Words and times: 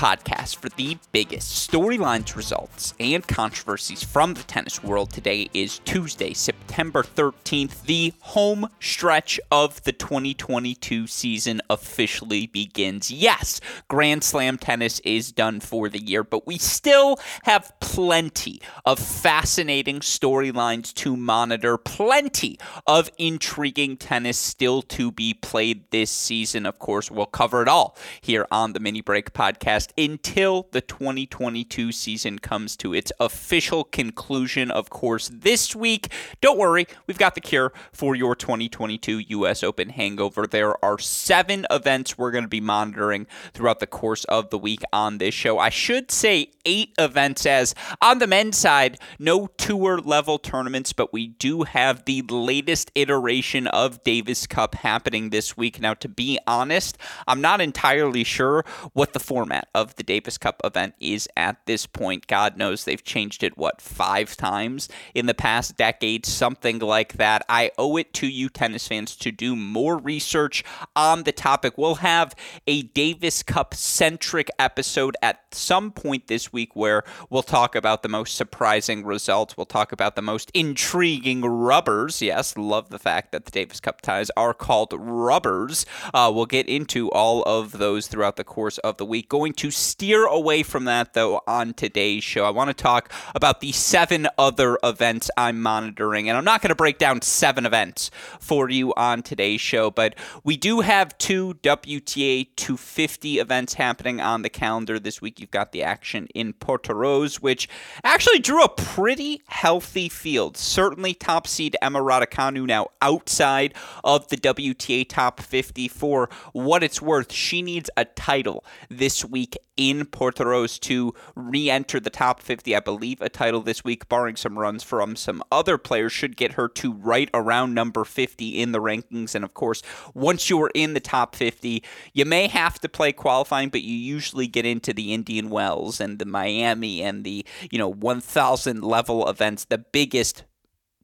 podcast 0.00 0.56
for 0.56 0.70
the 0.70 0.96
biggest 1.12 1.70
storylines, 1.70 2.34
results, 2.34 2.94
and 2.98 3.28
controversies 3.28 4.02
from 4.02 4.32
the 4.32 4.42
tennis 4.44 4.82
world. 4.82 5.12
Today 5.12 5.50
is 5.52 5.78
Tuesday, 5.80 6.32
September 6.32 7.02
13th. 7.02 7.82
The 7.82 8.14
home 8.20 8.70
stretch 8.80 9.38
of 9.52 9.82
the 9.82 9.92
2022 9.92 11.06
season 11.06 11.60
officially 11.68 12.46
begins. 12.46 13.10
Yes, 13.10 13.60
Grand 13.88 14.24
Slam 14.24 14.56
tennis 14.56 15.00
is 15.00 15.32
done 15.32 15.60
for 15.60 15.90
the 15.90 16.02
year, 16.02 16.24
but 16.24 16.46
we 16.46 16.56
still 16.56 17.18
have 17.42 17.70
plenty 17.80 18.62
of 18.86 18.98
fascinating 18.98 20.00
storylines 20.00 20.94
to 20.94 21.14
monitor, 21.14 21.76
plenty 21.76 22.58
of 22.86 23.10
intriguing 23.18 23.98
tennis 23.98 24.38
still 24.38 24.80
to 24.80 25.12
be 25.12 25.34
played 25.34 25.90
this 25.90 26.10
season. 26.10 26.64
Of 26.64 26.78
course, 26.78 27.10
we'll 27.10 27.26
cover 27.26 27.60
it 27.60 27.68
all 27.68 27.98
here 28.22 28.46
on 28.50 28.72
the 28.72 28.80
Mini 28.80 29.02
Break 29.02 29.34
podcast 29.34 29.89
until 29.96 30.68
the 30.72 30.80
2022 30.80 31.92
season 31.92 32.38
comes 32.38 32.76
to 32.76 32.94
its 32.94 33.12
official 33.20 33.84
conclusion, 33.84 34.70
of 34.70 34.90
course, 34.90 35.30
this 35.32 35.74
week. 35.74 36.12
Don't 36.40 36.58
worry, 36.58 36.86
we've 37.06 37.18
got 37.18 37.34
the 37.34 37.40
cure 37.40 37.72
for 37.92 38.14
your 38.14 38.34
2022 38.34 39.18
U.S. 39.18 39.62
Open 39.62 39.90
hangover. 39.90 40.46
There 40.46 40.82
are 40.84 40.98
seven 40.98 41.66
events 41.70 42.16
we're 42.16 42.30
going 42.30 42.44
to 42.44 42.48
be 42.48 42.60
monitoring 42.60 43.26
throughout 43.52 43.80
the 43.80 43.86
course 43.86 44.24
of 44.24 44.50
the 44.50 44.58
week 44.58 44.82
on 44.92 45.18
this 45.18 45.34
show. 45.34 45.58
I 45.58 45.68
should 45.68 46.10
say 46.10 46.50
eight 46.64 46.92
events, 46.98 47.46
as 47.46 47.74
on 48.00 48.18
the 48.18 48.26
men's 48.26 48.58
side, 48.58 48.98
no 49.18 49.46
tour 49.46 49.98
level 49.98 50.38
tournaments, 50.38 50.92
but 50.92 51.12
we 51.12 51.28
do 51.28 51.62
have 51.62 52.04
the 52.04 52.22
latest 52.22 52.90
iteration 52.94 53.66
of 53.66 54.02
Davis 54.04 54.46
Cup 54.46 54.74
happening 54.74 55.30
this 55.30 55.56
week. 55.56 55.80
Now, 55.80 55.94
to 55.94 56.08
be 56.08 56.38
honest, 56.46 56.98
I'm 57.26 57.40
not 57.40 57.60
entirely 57.60 58.24
sure 58.24 58.64
what 58.92 59.12
the 59.12 59.20
format 59.20 59.68
of 59.80 59.96
the 59.96 60.02
Davis 60.02 60.36
Cup 60.36 60.60
event 60.62 60.94
is 61.00 61.26
at 61.36 61.64
this 61.66 61.86
point. 61.86 62.26
God 62.26 62.56
knows 62.56 62.84
they've 62.84 63.02
changed 63.02 63.42
it, 63.42 63.56
what, 63.56 63.80
five 63.80 64.36
times 64.36 64.88
in 65.14 65.26
the 65.26 65.34
past 65.34 65.76
decade, 65.76 66.26
something 66.26 66.78
like 66.78 67.14
that. 67.14 67.44
I 67.48 67.70
owe 67.78 67.96
it 67.96 68.12
to 68.14 68.26
you, 68.26 68.48
tennis 68.48 68.86
fans, 68.86 69.16
to 69.16 69.32
do 69.32 69.56
more 69.56 69.96
research 69.96 70.62
on 70.94 71.22
the 71.22 71.32
topic. 71.32 71.78
We'll 71.78 71.96
have 71.96 72.34
a 72.66 72.82
Davis 72.82 73.42
Cup 73.42 73.74
centric 73.74 74.50
episode 74.58 75.16
at 75.22 75.40
some 75.52 75.90
point 75.90 76.26
this 76.26 76.52
week 76.52 76.76
where 76.76 77.02
we'll 77.30 77.42
talk 77.42 77.74
about 77.74 78.02
the 78.02 78.08
most 78.08 78.36
surprising 78.36 79.04
results. 79.04 79.56
We'll 79.56 79.66
talk 79.66 79.92
about 79.92 80.14
the 80.14 80.22
most 80.22 80.50
intriguing 80.52 81.40
rubbers. 81.40 82.20
Yes, 82.20 82.56
love 82.56 82.90
the 82.90 82.98
fact 82.98 83.32
that 83.32 83.46
the 83.46 83.50
Davis 83.50 83.80
Cup 83.80 84.02
ties 84.02 84.30
are 84.36 84.52
called 84.52 84.92
rubbers. 84.92 85.86
Uh, 86.12 86.30
we'll 86.34 86.46
get 86.46 86.68
into 86.68 87.10
all 87.10 87.42
of 87.44 87.72
those 87.72 88.06
throughout 88.06 88.36
the 88.36 88.44
course 88.44 88.78
of 88.78 88.98
the 88.98 89.06
week. 89.06 89.28
Going 89.28 89.52
to 89.54 89.69
steer 89.70 90.26
away 90.26 90.62
from 90.62 90.84
that, 90.84 91.14
though, 91.14 91.40
on 91.46 91.74
today's 91.74 92.24
show. 92.24 92.44
I 92.44 92.50
want 92.50 92.68
to 92.68 92.74
talk 92.74 93.12
about 93.34 93.60
the 93.60 93.72
seven 93.72 94.28
other 94.38 94.78
events 94.82 95.30
I'm 95.36 95.60
monitoring. 95.60 96.28
And 96.28 96.36
I'm 96.36 96.44
not 96.44 96.62
going 96.62 96.70
to 96.70 96.74
break 96.74 96.98
down 96.98 97.22
seven 97.22 97.66
events 97.66 98.10
for 98.38 98.68
you 98.68 98.94
on 98.94 99.22
today's 99.22 99.60
show, 99.60 99.90
but 99.90 100.14
we 100.44 100.56
do 100.56 100.80
have 100.80 101.16
two 101.18 101.54
WTA 101.62 102.48
250 102.56 103.38
events 103.38 103.74
happening 103.74 104.20
on 104.20 104.42
the 104.42 104.48
calendar 104.48 104.98
this 104.98 105.20
week. 105.20 105.40
You've 105.40 105.50
got 105.50 105.72
the 105.72 105.82
action 105.82 106.26
in 106.34 106.52
Portoroz, 106.52 107.36
which 107.36 107.68
actually 108.04 108.38
drew 108.38 108.62
a 108.62 108.68
pretty 108.68 109.42
healthy 109.46 110.08
field. 110.08 110.56
Certainly, 110.56 111.14
top 111.14 111.46
seed 111.46 111.76
Emma 111.80 112.00
Raducanu 112.00 112.66
now 112.66 112.88
outside 113.02 113.74
of 114.04 114.28
the 114.28 114.36
WTA 114.36 115.08
top 115.08 115.40
50 115.40 115.88
for 115.88 116.28
what 116.52 116.82
it's 116.82 117.00
worth. 117.00 117.32
She 117.32 117.62
needs 117.62 117.90
a 117.96 118.04
title 118.04 118.64
this 118.88 119.24
week 119.24 119.56
in 119.76 120.04
Portoroz 120.04 120.78
to 120.80 121.14
re 121.34 121.70
enter 121.70 121.98
the 121.98 122.10
top 122.10 122.40
50. 122.40 122.76
I 122.76 122.80
believe 122.80 123.20
a 123.20 123.28
title 123.28 123.60
this 123.60 123.82
week, 123.82 124.08
barring 124.08 124.36
some 124.36 124.58
runs 124.58 124.82
from 124.82 125.16
some 125.16 125.42
other 125.50 125.78
players, 125.78 126.12
should 126.12 126.36
get 126.36 126.52
her 126.52 126.68
to 126.68 126.92
right 126.92 127.30
around 127.32 127.74
number 127.74 128.04
50 128.04 128.60
in 128.60 128.72
the 128.72 128.80
rankings. 128.80 129.34
And 129.34 129.44
of 129.44 129.54
course, 129.54 129.82
once 130.14 130.50
you 130.50 130.62
are 130.62 130.70
in 130.74 130.94
the 130.94 131.00
top 131.00 131.34
50, 131.34 131.82
you 132.12 132.24
may 132.24 132.46
have 132.46 132.78
to 132.80 132.88
play 132.88 133.12
qualifying, 133.12 133.70
but 133.70 133.82
you 133.82 133.96
usually 133.96 134.46
get 134.46 134.66
into 134.66 134.92
the 134.92 135.14
Indian 135.14 135.50
Wells 135.50 136.00
and 136.00 136.18
the 136.18 136.26
Miami 136.26 137.02
and 137.02 137.24
the, 137.24 137.46
you 137.70 137.78
know, 137.78 137.88
1000 137.88 138.82
level 138.82 139.28
events, 139.28 139.64
the 139.64 139.78
biggest 139.78 140.44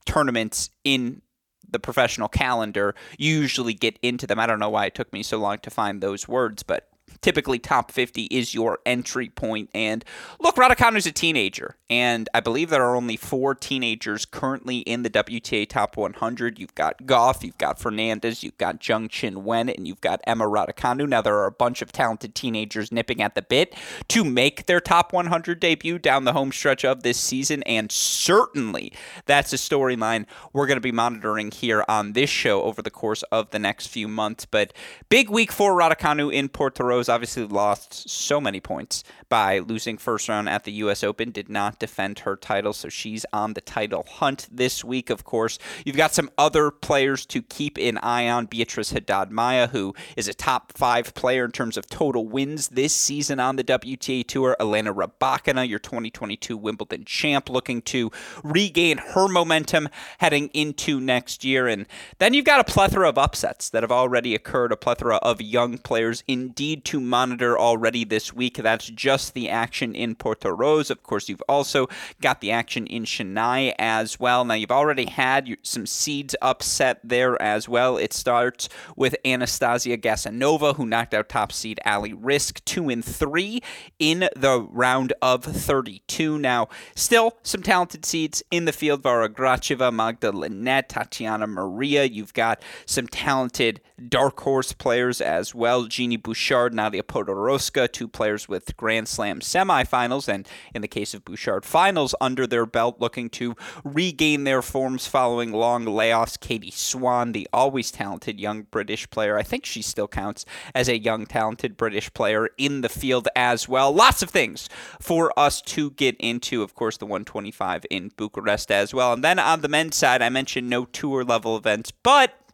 tournaments 0.05 0.71
in 0.85 1.23
the 1.69 1.81
professional 1.81 2.29
calendar, 2.29 2.95
you 3.19 3.35
usually 3.35 3.75
get 3.75 3.99
into 4.03 4.27
them. 4.27 4.39
I 4.39 4.47
don't 4.47 4.59
know 4.59 4.71
why 4.71 4.87
it 4.87 4.95
took 4.95 5.13
me 5.13 5.23
so 5.23 5.39
long 5.39 5.59
to 5.59 5.71
find 5.71 6.01
those 6.01 6.29
words, 6.29 6.63
but 6.63 6.89
typically 7.27 7.59
top 7.59 7.91
50 7.91 8.27
is 8.27 8.55
your 8.55 8.79
entry 8.87 9.29
point. 9.29 9.69
And 9.75 10.05
look, 10.39 10.55
Raducanu's 10.55 11.07
a 11.07 11.11
teenager, 11.13 11.75
and 11.91 12.29
I 12.33 12.39
believe 12.39 12.71
there 12.71 12.85
are 12.85 12.95
only 12.95 13.17
four 13.17 13.53
teenagers 13.53 14.25
currently 14.25 14.79
in 14.79 15.03
the 15.03 15.11
WTA 15.11 15.69
top 15.69 15.97
100. 15.97 16.61
You've 16.61 16.77
got 16.77 17.03
Gauff, 17.03 17.43
you've 17.43 17.59
got 17.59 17.81
Fernandez, 17.81 18.45
you've 18.45 18.59
got 18.59 18.79
Zheng 18.79 19.09
Qinwen, 19.09 19.77
and 19.77 19.89
you've 19.89 20.01
got 20.01 20.21
Emma 20.25 20.45
Raducanu. 20.45 21.09
Now, 21.09 21.21
there 21.21 21.37
are 21.37 21.47
a 21.47 21.51
bunch 21.51 21.83
of 21.83 21.91
talented 21.91 22.37
teenagers 22.37 22.93
nipping 22.93 23.21
at 23.21 23.35
the 23.35 23.43
bit 23.43 23.75
to 24.07 24.23
make 24.23 24.67
their 24.67 24.81
top 24.81 25.13
100 25.13 25.59
debut 25.59 25.99
down 25.99 26.23
the 26.23 26.33
home 26.33 26.53
stretch 26.53 26.85
of 26.85 27.03
this 27.03 27.19
season, 27.19 27.65
and 27.65 27.91
certainly 27.91 28.93
that's 29.25 29.53
a 29.53 29.57
storyline 29.57 30.27
we're 30.53 30.69
going 30.69 30.77
to 30.77 30.81
be 30.81 30.93
monitoring 30.93 31.51
here 31.51 31.85
on 31.89 32.13
this 32.13 32.31
show 32.31 32.63
over 32.63 32.83
the 32.83 32.89
course 32.89 33.25
of 33.33 33.51
the 33.51 33.59
next 33.59 33.89
few 33.89 34.07
months. 34.07 34.45
But 34.45 34.73
big 35.09 35.29
week 35.29 35.51
for 35.51 35.73
Raducanu 35.73 36.33
in 36.33 36.49
Portoroz 36.49 37.16
obviously 37.17 37.47
lost 37.47 38.11
so 38.11 38.39
many 38.39 38.61
points 38.61 39.03
by 39.31 39.59
losing 39.59 39.97
first 39.97 40.29
round 40.29 40.51
at 40.51 40.65
the 40.65 40.73
U.S. 40.73 41.03
Open, 41.03 41.31
did 41.31 41.49
not 41.49 41.79
defend 41.79 42.21
her 42.21 42.37
title, 42.37 42.75
so 42.75 42.91
she's 42.91 43.25
on 43.33 43.55
the 43.55 43.63
title 43.63 44.05
hunt 44.07 44.47
this 44.53 44.85
week, 44.85 45.09
of 45.09 45.25
course. 45.25 45.59
You've 45.87 45.97
got 45.97 46.13
some 46.13 46.31
other 46.37 46.71
players 46.71 47.25
to 47.27 47.41
keep 47.41 47.79
an 47.79 47.97
eye 47.99 48.29
on. 48.29 48.45
Beatrice 48.45 48.91
Haddad 48.91 49.31
Maia, 49.31 49.69
who 49.69 49.95
is 50.15 50.29
a 50.29 50.35
top 50.35 50.75
five 50.75 51.15
player 51.15 51.47
in 51.47 51.53
terms 51.53 51.79
of 51.79 51.87
total 51.87 52.29
wins 52.29 52.69
this 52.69 52.93
season 52.95 53.41
on 53.41 53.57
the 53.57 53.65
WTA 53.65 54.27
Tour. 54.27 54.55
Elena 54.61 54.93
Rybakina, 54.93 55.67
your 55.67 55.79
2022 55.79 56.55
Wimbledon 56.55 57.07
champ, 57.07 57.49
looking 57.49 57.81
to 57.83 58.11
regain 58.45 58.99
her 58.99 59.27
momentum 59.27 59.89
heading 60.19 60.49
into 60.49 61.01
next 61.01 61.45
year. 61.45 61.67
And 61.67 61.87
then 62.19 62.35
you've 62.35 62.45
got 62.45 62.61
a 62.61 62.71
plethora 62.71 63.09
of 63.09 63.17
upsets 63.17 63.71
that 63.71 63.83
have 63.83 63.91
already 63.91 64.35
occurred, 64.35 64.71
a 64.71 64.77
plethora 64.77 65.17
of 65.17 65.41
young 65.41 65.79
players 65.79 66.23
indeed 66.29 66.85
to 66.85 66.96
monitor 67.01 67.59
already 67.59 68.05
this 68.05 68.33
week. 68.33 68.57
That's 68.57 68.87
just 68.87 69.35
the 69.35 69.51
action 69.51 69.95
in 69.95 70.15
Portoroz. 70.15 70.91
Of 70.91 71.03
course, 71.03 71.29
you've 71.29 71.43
also 71.49 71.89
got 72.21 72.41
the 72.41 72.51
action 72.51 72.87
in 72.87 73.05
Chennai 73.05 73.75
as 73.79 74.21
well. 74.21 74.45
Now, 74.45 74.55
you've 74.55 74.71
already 74.71 75.07
had 75.07 75.57
some 75.63 75.87
seeds 75.87 76.37
upset 76.41 77.01
there 77.03 77.41
as 77.41 77.69
well. 77.69 77.97
It 77.97 78.13
starts 78.13 78.69
with 78.97 79.17
Anastasia 79.25 79.97
Gasanova, 79.97 80.77
who 80.77 80.87
knocked 80.87 81.15
out 81.15 81.29
top 81.29 81.53
seed 81.53 81.81
Ali 81.85 82.13
Riske, 82.13 82.65
2 82.65 82.89
and 82.91 83.05
3 83.05 83.61
in 83.99 84.29
the 84.37 84.67
round 84.71 85.13
of 85.21 85.45
32. 85.45 86.39
Now, 86.39 86.69
still 86.95 87.37
some 87.43 87.63
talented 87.63 88.05
seeds 88.05 88.43
in 88.51 88.65
the 88.65 88.73
field. 88.73 89.03
Varvara 89.03 89.29
Gracheva, 89.29 89.93
Magda 89.93 90.33
Linette, 90.33 90.89
Tatiana 90.89 91.47
Maria. 91.47 92.05
You've 92.05 92.35
got 92.35 92.63
some 92.85 93.07
talented 93.07 93.81
dark 94.09 94.41
horse 94.41 94.73
players 94.73 95.21
as 95.21 95.55
well. 95.55 95.85
Genie 95.85 96.17
Bouchard, 96.17 96.75
Nadia 96.87 97.03
Podoroska, 97.03 97.91
two 97.91 98.07
players 98.07 98.49
with 98.49 98.77
Grand 98.77 99.09
Slam 99.09 99.41
semifinals, 99.41 100.29
and 100.29 100.49
in 100.73 100.83
the 100.83 100.87
case 100.89 101.15
of 101.15 101.25
Bouchard, 101.25 101.65
finals 101.65 102.15
under 102.21 102.47
their 102.47 102.65
belt, 102.65 103.01
looking 103.01 103.29
to 103.31 103.57
regain 103.83 104.45
their 104.45 104.63
forms 104.63 105.09
following 105.09 105.51
long 105.51 105.85
layoffs. 105.85 106.39
Katie 106.39 106.71
Swan, 106.71 107.33
the 107.33 107.49
always 107.53 107.91
talented 107.91 108.39
young 108.39 108.63
British 108.71 109.11
player, 109.11 109.37
I 109.37 109.43
think 109.43 109.67
she 109.67 109.83
still 109.83 110.07
counts 110.07 110.45
as 110.77 110.89
a 110.89 110.97
young, 110.97 111.27
talented 111.27 111.77
British 111.77 112.15
player 112.15 112.51
in 112.57 112.83
the 112.83 112.89
field 112.89 113.27
as 113.35 113.69
well. 113.69 113.91
Lots 113.91 114.23
of 114.23 114.31
things 114.31 114.69
for 115.01 115.37
us 115.37 115.61
to 115.63 115.91
get 115.91 116.15
into. 116.21 116.63
Of 116.63 116.77
course, 116.77 116.99
the 116.99 117.07
125 117.07 117.85
in 117.91 118.13
Bucharest 118.17 118.71
as 118.71 118.95
well. 118.95 119.13
And 119.13 119.25
then 119.25 119.41
on 119.41 119.63
the 119.63 119.69
men's 119.69 119.97
side, 119.97 120.23
I 120.23 120.29
mentioned 120.29 120.71
no 120.71 120.85
tour 120.85 121.25
level 121.25 121.57
events, 121.57 121.91
but 121.91 122.46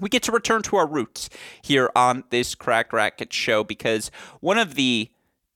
we 0.00 0.08
get 0.08 0.22
to 0.24 0.32
return 0.32 0.62
to 0.62 0.76
our 0.76 0.86
roots 0.86 1.28
here 1.62 1.90
on 1.94 2.24
this 2.30 2.54
Cracked 2.54 2.92
Racquets 2.92 3.34
show 3.34 3.64
because 3.64 4.10
one 4.40 4.58
of 4.58 4.74
the 4.74 5.10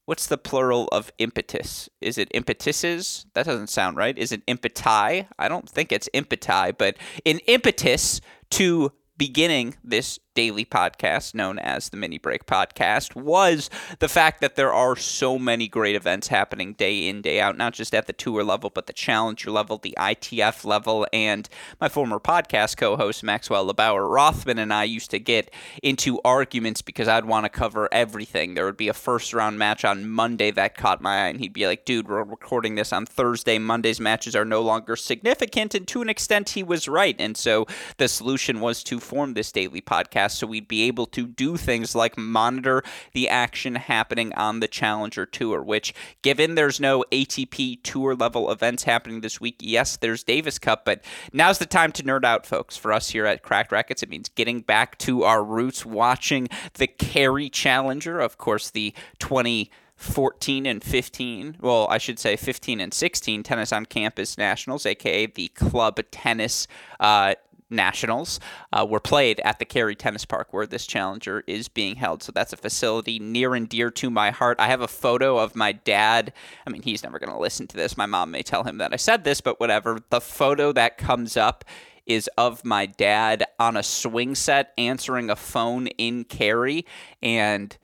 what's 0.05 0.26
the 0.26 0.38
plural 0.38 0.88
of 0.90 1.12
impetus? 1.19 1.90
Is 2.00 2.17
it 2.17 2.29
impetuses? 2.31 3.26
That 3.35 3.44
doesn't 3.44 3.67
sound 3.69 3.99
right. 3.99 4.17
Is 4.17 4.32
it 4.32 4.44
impeti? 4.46 5.26
I 5.38 5.49
don't 5.49 5.69
think 5.69 5.93
it's 5.93 6.08
impeti, 6.14 6.76
but 6.79 6.96
an 7.26 7.40
impetus 7.40 8.23
to 8.52 8.93
beginning 9.19 9.75
this 9.85 10.19
daily 10.38 10.64
podcast 10.64 11.35
known 11.35 11.58
as 11.58 11.88
the 11.88 11.96
Mini 11.96 12.17
Break 12.17 12.46
Podcast 12.46 13.17
was 13.17 13.69
the 13.99 14.06
fact 14.06 14.40
that 14.40 14.55
there 14.55 14.73
are 14.73 14.94
so 14.94 15.37
many 15.37 15.67
great 15.67 15.96
events 15.96 16.29
happening 16.29 16.75
day 16.75 17.08
in, 17.08 17.20
day 17.23 17.40
out, 17.40 17.56
not 17.56 17.73
just 17.73 17.93
at 17.93 18.06
the 18.06 18.12
tour 18.12 18.44
level, 18.44 18.70
but 18.70 18.87
the 18.87 18.93
challenger 18.93 19.50
level, 19.50 19.79
the 19.79 19.96
ITF 19.99 20.64
level. 20.64 21.08
And 21.12 21.49
my 21.81 21.88
former 21.88 22.20
podcast 22.20 22.76
co 22.76 22.96
host, 22.96 23.25
Maxwell 23.25 23.67
LeBauer 23.67 24.08
Rothman, 24.08 24.61
and 24.61 24.73
I 24.73 24.85
used 24.85 25.11
to 25.11 25.19
get 25.19 25.52
into 25.82 26.20
arguments 26.25 26.82
because 26.82 27.08
I'd 27.08 27.25
want 27.25 27.44
to 27.44 27.49
cover 27.49 27.88
everything. 27.91 28.55
There 28.55 28.64
would 28.64 28.76
be 28.76 28.87
a 28.87 28.94
first 28.94 29.34
round 29.34 29.58
match 29.58 29.84
on 29.84 30.08
Monday 30.08 30.52
that 30.52 30.76
caught 30.76 31.02
my 31.02 31.25
eye, 31.25 31.29
and 31.31 31.41
he'd 31.41 31.52
be 31.52 31.67
like, 31.67 31.84
dude, 31.84 32.08
we're 32.08 32.23
recording 32.23 32.76
this 32.76 32.93
on 32.93 33.06
Thursday. 33.06 33.58
Monday's 33.58 33.99
matches 33.99 34.37
are 34.37 34.44
no 34.44 34.62
longer 34.62 34.94
significant. 34.94 35.75
And 35.75 35.88
to 35.88 36.00
an 36.00 36.08
extent, 36.08 36.50
he 36.50 36.62
was 36.62 36.87
right. 36.87 37.17
And 37.19 37.37
so 37.37 37.67
the 37.96 38.06
solution 38.06 38.61
was 38.61 38.84
to 38.84 39.00
form 39.00 39.34
this 39.34 39.50
daily 39.50 39.81
podcast 39.81 40.27
so 40.34 40.46
we'd 40.46 40.69
be 40.69 40.82
able 40.82 41.06
to 41.06 41.26
do 41.26 41.56
things 41.56 41.94
like 41.94 42.16
monitor 42.16 42.82
the 43.12 43.28
action 43.28 43.75
happening 43.75 44.32
on 44.34 44.60
the 44.60 44.69
Challenger 44.69 45.26
Tour, 45.26 45.62
which, 45.62 45.94
given 46.22 46.54
there's 46.54 46.80
no 46.80 47.04
ATP 47.12 47.82
Tour 47.82 48.14
level 48.14 48.50
events 48.50 48.84
happening 48.84 49.20
this 49.20 49.40
week, 49.40 49.56
yes, 49.60 49.96
there's 49.96 50.22
Davis 50.22 50.58
Cup, 50.58 50.84
but 50.84 51.02
now's 51.32 51.58
the 51.58 51.66
time 51.66 51.92
to 51.92 52.02
nerd 52.02 52.25
out, 52.25 52.46
folks. 52.46 52.76
For 52.76 52.92
us 52.92 53.10
here 53.10 53.26
at 53.26 53.42
Cracked 53.42 53.72
Racquets, 53.72 54.02
it 54.02 54.08
means 54.08 54.28
getting 54.28 54.60
back 54.60 54.98
to 54.98 55.25
our 55.25 55.42
roots, 55.42 55.84
watching 55.84 56.48
the 56.74 56.86
Cary 56.86 57.50
Challenger, 57.50 58.20
of 58.20 58.38
course, 58.38 58.70
the 58.70 58.94
20- 59.19 59.69
14 59.98 60.64
and 60.64 60.82
15, 60.82 61.56
well, 61.60 61.88
I 61.90 61.98
should 61.98 62.20
say 62.20 62.36
15 62.36 62.81
and 62.81 62.94
16 62.94 63.42
tennis 63.42 63.72
on 63.72 63.84
campus 63.84 64.38
nationals, 64.38 64.86
aka 64.86 65.26
the 65.26 65.48
club 65.48 65.98
tennis 66.12 66.69
uh, 67.00 67.34
nationals, 67.70 68.41
uh, 68.73 68.87
were 68.88 69.00
played 69.00 69.41
at 69.41 69.59
the 69.59 69.65
Cary 69.65 69.94
Tennis 69.94 70.25
Park 70.25 70.53
where 70.53 70.67
this 70.67 70.87
challenger 70.87 71.44
is 71.47 71.69
being 71.69 71.97
held. 71.97 72.23
So 72.23 72.32
that's 72.32 72.53
a 72.53 72.56
facility 72.56 73.19
near 73.19 73.55
and 73.55 73.69
dear 73.69 73.91
to 73.93 74.11
my 74.11 74.31
heart. 74.31 74.59
I 74.61 74.69
have 74.69 74.81
a 74.81 74.88
photo 74.88 75.38
of 75.38 75.55
my 75.55 75.73
dad. 75.73 76.32
I 76.67 76.70
mean, 76.70 76.82
he's 76.82 77.03
never 77.03 77.19
going 77.19 77.32
to 77.32 77.38
listen 77.38 77.67
to 77.69 77.76
this. 77.76 77.97
My 77.97 78.06
mom 78.06 78.31
may 78.31 78.43
tell 78.43 78.65
him 78.65 78.79
that 78.79 78.93
I 78.93 78.97
said 78.97 79.25
this, 79.25 79.41
but 79.41 79.61
whatever. 79.61 80.00
The 80.11 80.20
photo 80.20 80.73
that 80.73 80.99
comes 80.99 81.37
up 81.37 81.65
is 82.06 82.29
of 82.38 82.65
my 82.65 82.87
dad 82.87 83.44
on 83.59 83.76
a 83.76 83.82
swing 83.82 84.35
set 84.35 84.73
answering 84.79 85.29
a 85.29 85.37
phone 85.37 85.88
in 85.88 86.25
Cary 86.25 86.87
and 87.23 87.76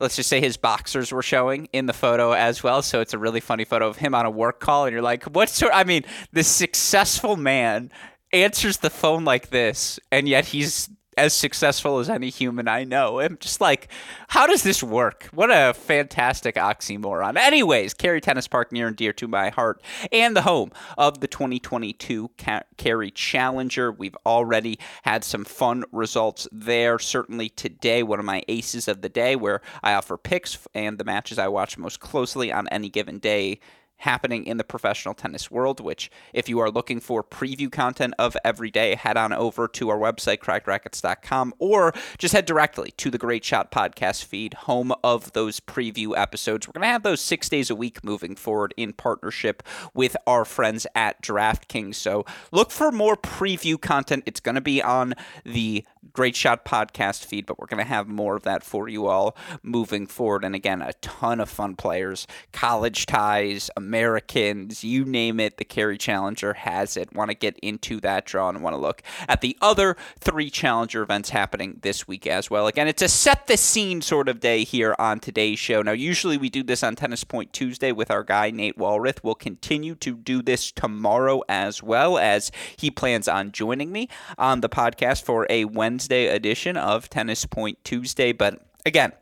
let's 0.00 0.16
just 0.16 0.28
say 0.28 0.40
his 0.40 0.56
boxers 0.56 1.12
were 1.12 1.22
showing 1.22 1.68
in 1.72 1.86
the 1.86 1.92
photo 1.92 2.32
as 2.32 2.62
well. 2.62 2.82
So 2.82 3.00
it's 3.00 3.14
a 3.14 3.18
really 3.18 3.40
funny 3.40 3.64
photo 3.64 3.86
of 3.86 3.96
him 3.96 4.14
on 4.14 4.26
a 4.26 4.30
work 4.30 4.60
call, 4.60 4.86
and 4.86 4.92
you're 4.92 5.02
like, 5.02 5.24
what 5.24 5.48
sort? 5.48 5.72
I 5.74 5.84
mean, 5.84 6.04
this 6.32 6.48
successful 6.48 7.36
man 7.36 7.90
answers 8.32 8.78
the 8.78 8.90
phone 8.90 9.24
like 9.24 9.50
this, 9.50 10.00
and 10.10 10.28
yet 10.28 10.46
he's 10.46 10.88
as 11.18 11.34
successful 11.34 11.98
as 11.98 12.08
any 12.08 12.30
human 12.30 12.66
I 12.66 12.84
know. 12.84 13.20
I'm 13.20 13.36
just 13.38 13.60
like, 13.60 13.88
how 14.28 14.46
does 14.46 14.62
this 14.62 14.82
work? 14.82 15.28
What 15.32 15.50
a 15.52 15.74
fantastic 15.74 16.54
oxymoron. 16.54 17.36
Anyways, 17.36 17.92
Cary 17.92 18.20
Tennis 18.20 18.48
Park, 18.48 18.72
near 18.72 18.88
and 18.88 18.96
dear 18.96 19.12
to 19.14 19.28
my 19.28 19.50
heart, 19.50 19.82
and 20.10 20.34
the 20.34 20.42
home 20.42 20.72
of 20.96 21.20
the 21.20 21.28
2022 21.28 22.30
Cary 22.78 23.10
Challenger. 23.10 23.92
We've 23.92 24.16
already 24.24 24.78
had 25.02 25.22
some 25.22 25.44
fun 25.44 25.84
results 25.92 26.48
there. 26.50 26.98
Certainly 26.98 27.50
today, 27.50 28.02
one 28.02 28.18
of 28.18 28.24
my 28.24 28.42
aces 28.48 28.88
of 28.88 29.02
the 29.02 29.10
day, 29.10 29.36
where 29.36 29.60
I 29.82 29.92
offer 29.94 30.16
picks 30.16 30.66
and 30.74 30.96
the 30.96 31.04
matches 31.04 31.38
I 31.38 31.48
watch 31.48 31.76
most 31.76 32.00
closely 32.00 32.50
on 32.50 32.68
any 32.68 32.88
given 32.88 33.18
day 33.18 33.60
happening 34.02 34.44
in 34.44 34.56
the 34.56 34.64
professional 34.64 35.14
tennis 35.14 35.50
world, 35.50 35.80
which, 35.80 36.10
if 36.32 36.48
you 36.48 36.58
are 36.58 36.70
looking 36.70 37.00
for 37.00 37.22
preview 37.22 37.70
content 37.70 38.14
of 38.18 38.36
every 38.44 38.70
day, 38.70 38.94
head 38.94 39.16
on 39.16 39.32
over 39.32 39.68
to 39.68 39.88
our 39.88 39.98
website, 39.98 40.38
crackedracquets.com, 40.38 41.54
or 41.58 41.92
just 42.18 42.34
head 42.34 42.44
directly 42.44 42.90
to 42.96 43.10
the 43.10 43.18
Great 43.18 43.44
Shot 43.44 43.70
podcast 43.70 44.24
feed, 44.24 44.54
home 44.54 44.92
of 45.04 45.32
those 45.32 45.60
preview 45.60 46.16
episodes. 46.16 46.66
We're 46.66 46.72
going 46.72 46.82
to 46.82 46.88
have 46.88 47.02
those 47.02 47.20
six 47.20 47.48
days 47.48 47.70
a 47.70 47.76
week 47.76 48.04
moving 48.04 48.34
forward 48.34 48.74
in 48.76 48.92
partnership 48.92 49.62
with 49.94 50.16
our 50.26 50.44
friends 50.44 50.86
at 50.94 51.22
DraftKings. 51.22 51.94
So 51.94 52.24
look 52.50 52.70
for 52.70 52.90
more 52.90 53.16
preview 53.16 53.80
content. 53.80 54.24
It's 54.26 54.40
going 54.40 54.56
to 54.56 54.60
be 54.60 54.82
on 54.82 55.14
the 55.44 55.84
Great 56.12 56.36
Shot 56.36 56.64
podcast 56.64 57.24
feed, 57.24 57.46
but 57.46 57.58
we're 57.58 57.66
going 57.66 57.78
to 57.78 57.84
have 57.84 58.08
more 58.08 58.36
of 58.36 58.42
that 58.42 58.62
for 58.62 58.88
you 58.88 59.06
all 59.06 59.36
moving 59.62 60.06
forward. 60.06 60.44
And 60.44 60.54
again, 60.54 60.82
a 60.82 60.92
ton 60.94 61.40
of 61.40 61.48
fun 61.48 61.76
players, 61.76 62.26
college 62.52 63.06
ties, 63.06 63.70
Americans, 63.76 64.82
you 64.82 65.04
name 65.04 65.38
it. 65.40 65.56
The 65.56 65.64
Cary 65.64 65.96
Challenger 65.96 66.54
has 66.54 66.96
it. 66.96 67.14
Want 67.14 67.30
to 67.30 67.36
get 67.36 67.58
into 67.60 68.00
that 68.00 68.26
draw 68.26 68.48
and 68.48 68.62
want 68.62 68.74
to 68.74 68.80
look 68.80 69.02
at 69.28 69.40
the 69.40 69.56
other 69.62 69.96
three 70.18 70.50
Challenger 70.50 71.02
events 71.02 71.30
happening 71.30 71.78
this 71.82 72.08
week 72.08 72.26
as 72.26 72.50
well. 72.50 72.66
Again, 72.66 72.88
it's 72.88 73.02
a 73.02 73.08
set 73.08 73.46
the 73.46 73.56
scene 73.56 74.02
sort 74.02 74.28
of 74.28 74.40
day 74.40 74.64
here 74.64 74.96
on 74.98 75.20
today's 75.20 75.58
show. 75.58 75.82
Now, 75.82 75.92
usually 75.92 76.36
we 76.36 76.50
do 76.50 76.62
this 76.62 76.82
on 76.82 76.96
Tennis 76.96 77.24
Point 77.24 77.52
Tuesday 77.52 77.92
with 77.92 78.10
our 78.10 78.24
guy, 78.24 78.50
Nate 78.50 78.76
Walrath. 78.76 79.20
We'll 79.22 79.34
continue 79.34 79.94
to 79.96 80.16
do 80.16 80.42
this 80.42 80.72
tomorrow 80.72 81.42
as 81.48 81.82
well 81.82 82.18
as 82.18 82.50
he 82.76 82.90
plans 82.90 83.28
on 83.28 83.52
joining 83.52 83.92
me 83.92 84.08
on 84.36 84.60
the 84.60 84.68
podcast 84.68 85.22
for 85.22 85.46
a 85.48 85.64
Wednesday 85.64 85.91
Wednesday 85.92 86.28
edition 86.28 86.78
of 86.78 87.10
Tennis 87.10 87.44
Point 87.44 87.76
Tuesday. 87.84 88.32
But 88.32 88.62
again, 88.86 89.12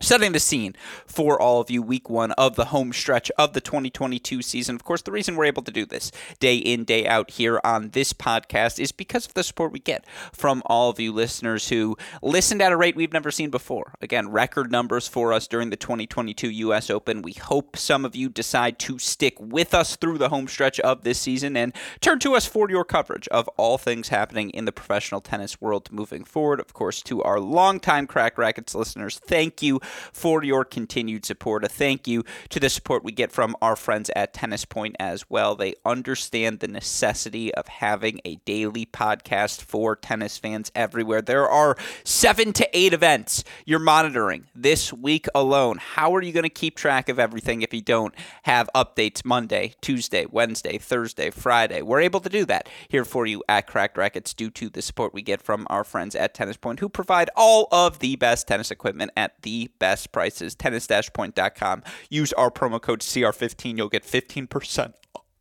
setting 0.00 0.32
the 0.32 0.40
scene 0.40 0.76
for 1.06 1.40
all 1.40 1.60
of 1.60 1.70
you 1.70 1.80
week 1.80 2.10
one 2.10 2.32
of 2.32 2.54
the 2.54 2.66
home 2.66 2.92
stretch 2.92 3.30
of 3.38 3.54
the 3.54 3.60
2022 3.60 4.42
season. 4.42 4.74
Of 4.74 4.84
course 4.84 5.02
the 5.02 5.12
reason 5.12 5.36
we're 5.36 5.46
able 5.46 5.62
to 5.62 5.70
do 5.70 5.86
this 5.86 6.12
day 6.38 6.56
in 6.56 6.84
day 6.84 7.06
out 7.06 7.30
here 7.30 7.60
on 7.64 7.90
this 7.90 8.12
podcast 8.12 8.78
is 8.78 8.92
because 8.92 9.26
of 9.26 9.34
the 9.34 9.42
support 9.42 9.72
we 9.72 9.78
get 9.78 10.04
from 10.32 10.62
all 10.66 10.90
of 10.90 11.00
you 11.00 11.12
listeners 11.12 11.70
who 11.70 11.96
listened 12.22 12.60
at 12.60 12.72
a 12.72 12.76
rate 12.76 12.94
we've 12.94 13.12
never 13.12 13.30
seen 13.30 13.48
before. 13.48 13.94
Again 14.02 14.28
record 14.28 14.70
numbers 14.70 15.08
for 15.08 15.32
us 15.32 15.46
during 15.48 15.70
the 15.70 15.76
2022 15.76 16.50
us 16.72 16.90
open. 16.90 17.22
We 17.22 17.32
hope 17.32 17.76
some 17.76 18.04
of 18.04 18.14
you 18.14 18.28
decide 18.28 18.78
to 18.80 18.98
stick 18.98 19.34
with 19.40 19.72
us 19.72 19.96
through 19.96 20.18
the 20.18 20.28
home 20.28 20.46
stretch 20.46 20.78
of 20.80 21.04
this 21.04 21.18
season 21.18 21.56
and 21.56 21.74
turn 22.00 22.18
to 22.18 22.34
us 22.34 22.44
for 22.44 22.68
your 22.68 22.84
coverage 22.84 23.28
of 23.28 23.48
all 23.56 23.78
things 23.78 24.08
happening 24.08 24.50
in 24.50 24.66
the 24.66 24.72
professional 24.72 25.22
tennis 25.22 25.58
world 25.58 25.90
moving 25.90 26.24
forward. 26.24 26.60
Of 26.60 26.74
course 26.74 27.02
to 27.04 27.22
our 27.22 27.40
longtime 27.40 28.06
Cracked 28.06 28.36
Racquets 28.36 28.74
listeners 28.74 29.18
thank 29.18 29.62
you 29.62 29.80
for 30.12 30.42
your 30.42 30.64
continued 30.64 31.24
support. 31.24 31.64
A 31.64 31.68
thank 31.68 32.06
you 32.06 32.24
to 32.50 32.60
the 32.60 32.68
support 32.68 33.04
we 33.04 33.12
get 33.12 33.32
from 33.32 33.56
our 33.62 33.76
friends 33.76 34.10
at 34.16 34.32
Tennis 34.32 34.64
Point 34.64 34.96
as 34.98 35.28
well. 35.28 35.54
They 35.54 35.74
understand 35.84 36.60
the 36.60 36.68
necessity 36.68 37.54
of 37.54 37.68
having 37.68 38.20
a 38.24 38.36
daily 38.44 38.86
podcast 38.86 39.62
for 39.62 39.96
tennis 39.96 40.38
fans 40.38 40.70
everywhere. 40.74 41.22
There 41.22 41.48
are 41.48 41.76
seven 42.04 42.52
to 42.54 42.68
eight 42.76 42.92
events 42.92 43.44
you're 43.64 43.78
monitoring 43.78 44.46
this 44.54 44.92
week 44.92 45.26
alone. 45.34 45.78
How 45.78 46.14
are 46.14 46.22
you 46.22 46.32
going 46.32 46.44
to 46.44 46.48
keep 46.48 46.76
track 46.76 47.08
of 47.08 47.18
everything 47.18 47.62
if 47.62 47.72
you 47.72 47.82
don't 47.82 48.14
have 48.44 48.68
updates 48.74 49.24
Monday, 49.24 49.74
Tuesday, 49.80 50.26
Wednesday, 50.30 50.78
Thursday, 50.78 51.30
Friday? 51.30 51.82
We're 51.82 52.00
able 52.00 52.20
to 52.20 52.28
do 52.28 52.44
that 52.46 52.68
here 52.88 53.04
for 53.04 53.26
you 53.26 53.42
at 53.48 53.66
Cracked 53.66 53.96
Racquets 53.96 54.34
due 54.34 54.50
to 54.50 54.68
the 54.68 54.82
support 54.82 55.14
we 55.14 55.22
get 55.22 55.42
from 55.42 55.66
our 55.70 55.84
friends 55.84 56.14
at 56.14 56.34
Tennis 56.34 56.56
Point 56.56 56.80
who 56.80 56.88
provide 56.88 57.30
all 57.36 57.68
of 57.72 57.98
the 57.98 58.16
best 58.16 58.48
tennis 58.48 58.70
equipment 58.70 59.10
at 59.16 59.40
the 59.42 59.70
best 59.78 60.12
prices. 60.12 60.54
Tennis-point.com. 60.54 61.82
Use 62.10 62.32
our 62.34 62.50
promo 62.50 62.80
code 62.80 63.00
CR15. 63.00 63.76
You'll 63.76 63.88
get 63.88 64.04
15% 64.04 64.94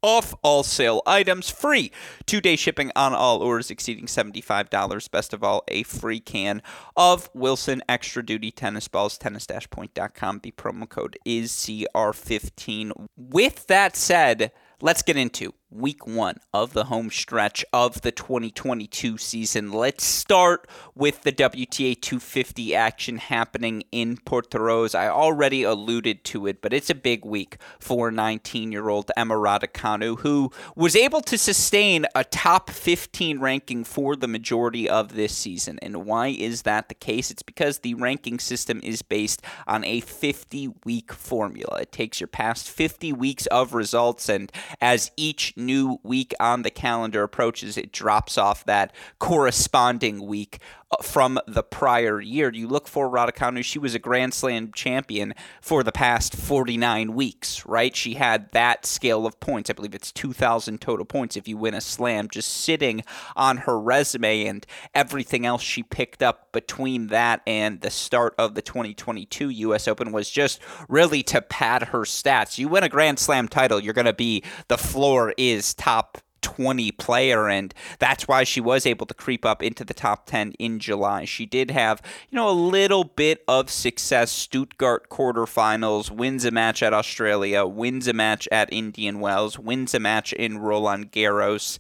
off 0.06 0.36
all 0.44 0.62
sale 0.62 1.02
items, 1.08 1.50
free 1.50 1.92
two 2.28 2.40
day 2.40 2.56
shipping 2.56 2.92
on 2.96 3.16
all 3.16 3.42
orders 3.42 3.72
exceeding 3.72 4.06
$75. 4.06 5.10
Best 5.10 5.34
of 5.34 5.44
all, 5.44 5.64
a 5.68 5.82
free 5.82 6.20
can 6.20 6.62
of 6.96 7.28
Wilson 7.34 7.82
Extra 7.90 8.24
Duty 8.24 8.52
tennis 8.52 8.88
balls. 8.88 9.18
Tennis 9.18 9.48
point.com. 9.72 10.42
The 10.44 10.52
promo 10.52 10.88
code 10.88 11.18
is 11.26 11.52
CR15. 11.52 13.08
With 13.18 13.66
that 13.66 13.96
said, 13.96 14.52
let's 14.80 15.02
get 15.02 15.18
into 15.18 15.56
week 15.76 16.08
one 16.08 16.38
of 16.54 16.74
the 16.74 16.86
home 16.86 17.10
stretch 17.10 17.66
of 17.74 18.02
the 18.02 18.12
2022 18.12 19.18
season. 19.18 19.72
Let's 19.72 20.06
start 20.06 20.68
with 20.96 21.24
the 21.24 21.32
WTA 21.32 22.00
250 22.00 22.74
action 22.74 23.18
happening 23.18 23.84
in 23.92 24.18
Portoroz. 24.18 24.96
I 24.96 25.10
already 25.10 25.64
alluded 25.64 26.24
to 26.26 26.48
it, 26.48 26.62
but 26.62 26.74
it's 26.74 26.90
a 26.90 26.96
big 26.96 27.26
week 27.26 27.58
for 27.80 28.12
19 28.12 28.72
year 28.72 28.90
old 28.90 29.12
Emma 29.18 29.36
Raducanu, 29.36 30.20
who 30.20 30.52
was 30.76 30.96
able 30.96 31.22
to 31.22 31.38
sustain 31.38 32.06
a 32.16 32.24
top 32.24 32.70
15 32.70 33.40
ranking 33.40 33.84
for 33.84 34.16
the 34.16 34.28
majority 34.28 34.90
of 34.90 35.16
this 35.16 35.36
season. 35.36 35.78
And 35.82 36.06
why 36.06 36.28
is 36.28 36.62
that 36.62 36.88
the 36.88 36.96
case? 36.96 37.30
It's 37.32 37.44
because 37.44 37.80
the 37.80 37.96
ranking 37.96 38.40
system 38.40 38.80
is 38.84 39.02
based 39.02 39.42
on 39.68 39.84
a 39.84 40.00
50 40.00 40.70
week 40.86 41.12
formula. 41.12 41.80
It 41.82 41.92
takes 41.92 42.22
your 42.22 42.28
past 42.28 42.70
50 42.70 43.12
weeks 43.14 43.46
of 43.48 43.74
results, 43.74 44.30
and 44.30 44.52
as 44.80 45.12
each 45.18 45.54
new 45.66 46.00
week 46.04 46.34
on 46.40 46.62
the 46.62 46.70
calendar 46.70 47.24
approaches, 47.24 47.78
it 47.78 47.92
drops 47.92 48.38
off 48.38 48.64
that 48.66 48.94
corresponding 49.20 50.26
week 50.26 50.60
from 51.02 51.40
the 51.48 51.64
prior 51.64 52.22
year. 52.22 52.52
You 52.54 52.68
look 52.68 52.88
for 52.88 53.10
Raducanu, 53.10 53.64
she 53.64 53.80
was 53.80 53.96
a 53.96 54.00
Grand 54.00 54.34
Slam 54.34 54.72
champion 54.74 55.34
for 55.62 55.84
the 55.84 55.92
past 55.92 56.36
49 56.36 57.14
weeks, 57.14 57.66
right? 57.66 57.96
She 57.96 58.16
had 58.16 58.52
that 58.52 58.86
scale 58.86 59.26
of 59.26 59.40
points. 59.40 59.70
I 59.70 59.74
believe 59.74 59.96
it's 59.96 60.12
2,000 60.12 60.82
total 60.82 61.06
points 61.06 61.36
if 61.38 61.48
you 61.48 61.58
win 61.58 61.74
a 61.74 61.82
slam, 61.82 62.28
just 62.28 62.52
sitting 62.52 63.04
on 63.36 63.58
her 63.58 63.80
resume 63.80 64.46
and 64.46 64.66
everything 64.94 65.46
else 65.46 65.62
she 65.62 65.84
picked 65.84 66.22
up 66.22 66.52
between 66.52 67.08
that 67.08 67.42
and 67.46 67.82
the 67.82 67.90
start 67.90 68.36
of 68.38 68.56
the 68.56 68.62
2022 68.62 69.50
US 69.50 69.88
Open 69.88 70.12
was 70.12 70.30
just 70.30 70.60
really 70.88 71.24
to 71.24 71.42
pad 71.42 71.84
her 71.84 72.02
stats. 72.02 72.58
You 72.58 72.68
win 72.68 72.84
a 72.84 72.90
Grand 72.90 73.20
Slam 73.20 73.48
title, 73.48 73.80
you're 73.80 73.94
going 73.94 74.06
to 74.06 74.14
be 74.14 74.44
the 74.68 74.78
floor 74.78 75.34
is 75.38 75.74
top 75.74 76.18
20 76.46 76.92
player, 76.92 77.50
and 77.50 77.74
that's 77.98 78.28
why 78.28 78.44
she 78.44 78.62
was 78.62 78.86
able 78.86 79.08
to 79.08 79.16
creep 79.16 79.44
up 79.44 79.64
into 79.64 79.84
the 79.84 79.96
top 79.96 80.28
10 80.28 80.52
in 80.60 80.78
July. 80.78 81.26
She 81.26 81.48
did 81.48 81.72
have, 81.72 82.04
you 82.30 82.36
know, 82.36 82.48
a 82.48 82.52
little 82.52 83.04
bit 83.04 83.44
of 83.48 83.72
success. 83.72 84.32
Stuttgart 84.32 85.10
quarterfinals, 85.10 86.12
wins 86.12 86.46
a 86.46 86.52
match 86.52 86.84
at 86.84 86.94
Australia, 86.94 87.66
wins 87.66 88.08
a 88.08 88.14
match 88.14 88.48
at 88.52 88.72
Indian 88.72 89.20
Wells, 89.20 89.58
wins 89.58 89.96
a 89.96 90.00
match 90.00 90.34
in 90.34 90.60
Roland 90.60 91.12
Garros 91.12 91.80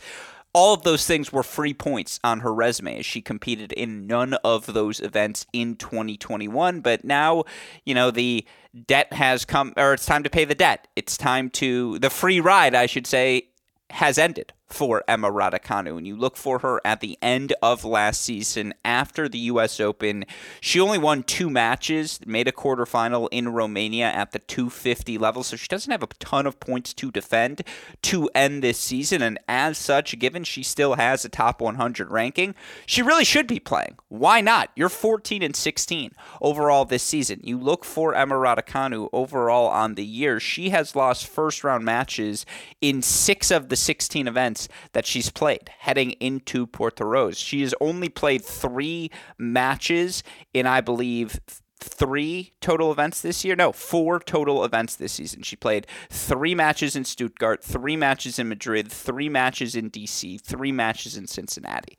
all 0.55 0.73
of 0.73 0.83
those 0.83 1.05
things 1.05 1.33
were 1.33 1.43
free 1.43 1.73
points 1.73 2.17
on 2.23 2.39
her 2.39 2.53
resume 2.53 3.01
she 3.01 3.21
competed 3.21 3.73
in 3.73 4.07
none 4.07 4.33
of 4.35 4.67
those 4.67 5.01
events 5.01 5.45
in 5.51 5.75
2021 5.75 6.79
but 6.79 7.03
now 7.03 7.43
you 7.83 7.93
know 7.93 8.09
the 8.09 8.45
debt 8.87 9.11
has 9.11 9.43
come 9.43 9.73
or 9.75 9.93
it's 9.93 10.05
time 10.05 10.23
to 10.23 10.29
pay 10.29 10.45
the 10.45 10.55
debt 10.55 10.87
it's 10.95 11.17
time 11.17 11.49
to 11.49 11.99
the 11.99 12.09
free 12.09 12.39
ride 12.39 12.73
i 12.73 12.85
should 12.85 13.05
say 13.05 13.49
has 13.89 14.17
ended 14.17 14.53
for 14.67 15.03
Emma 15.07 15.31
Raducanu. 15.31 15.97
And 15.97 16.07
you 16.07 16.15
look 16.15 16.35
for 16.37 16.59
her 16.59 16.81
at 16.83 16.99
the 16.99 17.17
end 17.21 17.53
of 17.61 17.85
last 17.85 18.21
season 18.21 18.73
after 18.83 19.29
the 19.29 19.37
U.S. 19.39 19.79
Open. 19.79 20.25
She 20.59 20.79
only 20.79 20.97
won 20.97 21.23
two 21.23 21.49
matches, 21.49 22.19
made 22.25 22.47
a 22.47 22.51
quarterfinal 22.51 23.27
in 23.31 23.49
Romania 23.49 24.07
at 24.07 24.31
the 24.31 24.39
250 24.39 25.17
level, 25.17 25.43
so 25.43 25.55
she 25.55 25.67
doesn't 25.67 25.91
have 25.91 26.03
a 26.03 26.07
ton 26.19 26.47
of 26.47 26.59
points 26.59 26.93
to 26.95 27.11
defend 27.11 27.61
to 28.03 28.29
end 28.33 28.63
this 28.63 28.79
season. 28.79 29.21
And 29.21 29.39
as 29.47 29.77
such, 29.77 30.17
given 30.19 30.43
she 30.43 30.63
still 30.63 30.95
has 30.95 31.23
a 31.23 31.29
top 31.29 31.61
100 31.61 32.09
ranking, 32.09 32.55
she 32.85 33.01
really 33.01 33.25
should 33.25 33.47
be 33.47 33.59
playing. 33.59 33.97
Why 34.07 34.41
not? 34.41 34.71
You're 34.75 34.89
14 34.89 35.43
and 35.43 35.55
16 35.55 36.11
overall 36.41 36.85
this 36.85 37.03
season. 37.03 37.39
You 37.43 37.59
look 37.59 37.85
for 37.85 38.15
Emma 38.15 38.35
Raducanu 38.35 39.09
overall 39.13 39.67
on 39.67 39.95
the 39.95 40.05
year. 40.05 40.39
She 40.39 40.69
has 40.69 40.95
lost 40.95 41.27
first 41.27 41.63
round 41.63 41.85
matches 41.85 42.45
in 42.81 43.01
six 43.01 43.51
of 43.51 43.69
the 43.69 43.75
16 43.75 44.27
events 44.27 44.54
events 44.55 44.67
that 44.93 45.05
she's 45.05 45.29
played 45.29 45.69
heading 45.79 46.11
into 46.13 46.67
Portoroz. 46.67 47.37
She 47.37 47.61
has 47.61 47.73
only 47.81 48.09
played 48.09 48.43
three 48.43 49.11
matches 49.37 50.23
in, 50.53 50.65
I 50.65 50.81
believe, 50.81 51.39
three 51.79 52.53
total 52.61 52.91
events 52.91 53.21
this 53.21 53.43
year. 53.43 53.55
No, 53.55 53.71
four 53.71 54.19
total 54.19 54.63
events 54.63 54.95
this 54.95 55.13
season. 55.13 55.43
She 55.43 55.55
played 55.55 55.87
three 56.09 56.55
matches 56.55 56.95
in 56.95 57.03
Stuttgart, 57.03 57.63
three 57.63 57.97
matches 57.97 58.39
in 58.39 58.47
Madrid, 58.47 58.91
three 58.91 59.29
matches 59.29 59.75
in 59.75 59.91
DC, 59.91 60.39
three 60.41 60.71
matches 60.71 61.17
in 61.17 61.27
Cincinnati. 61.27 61.97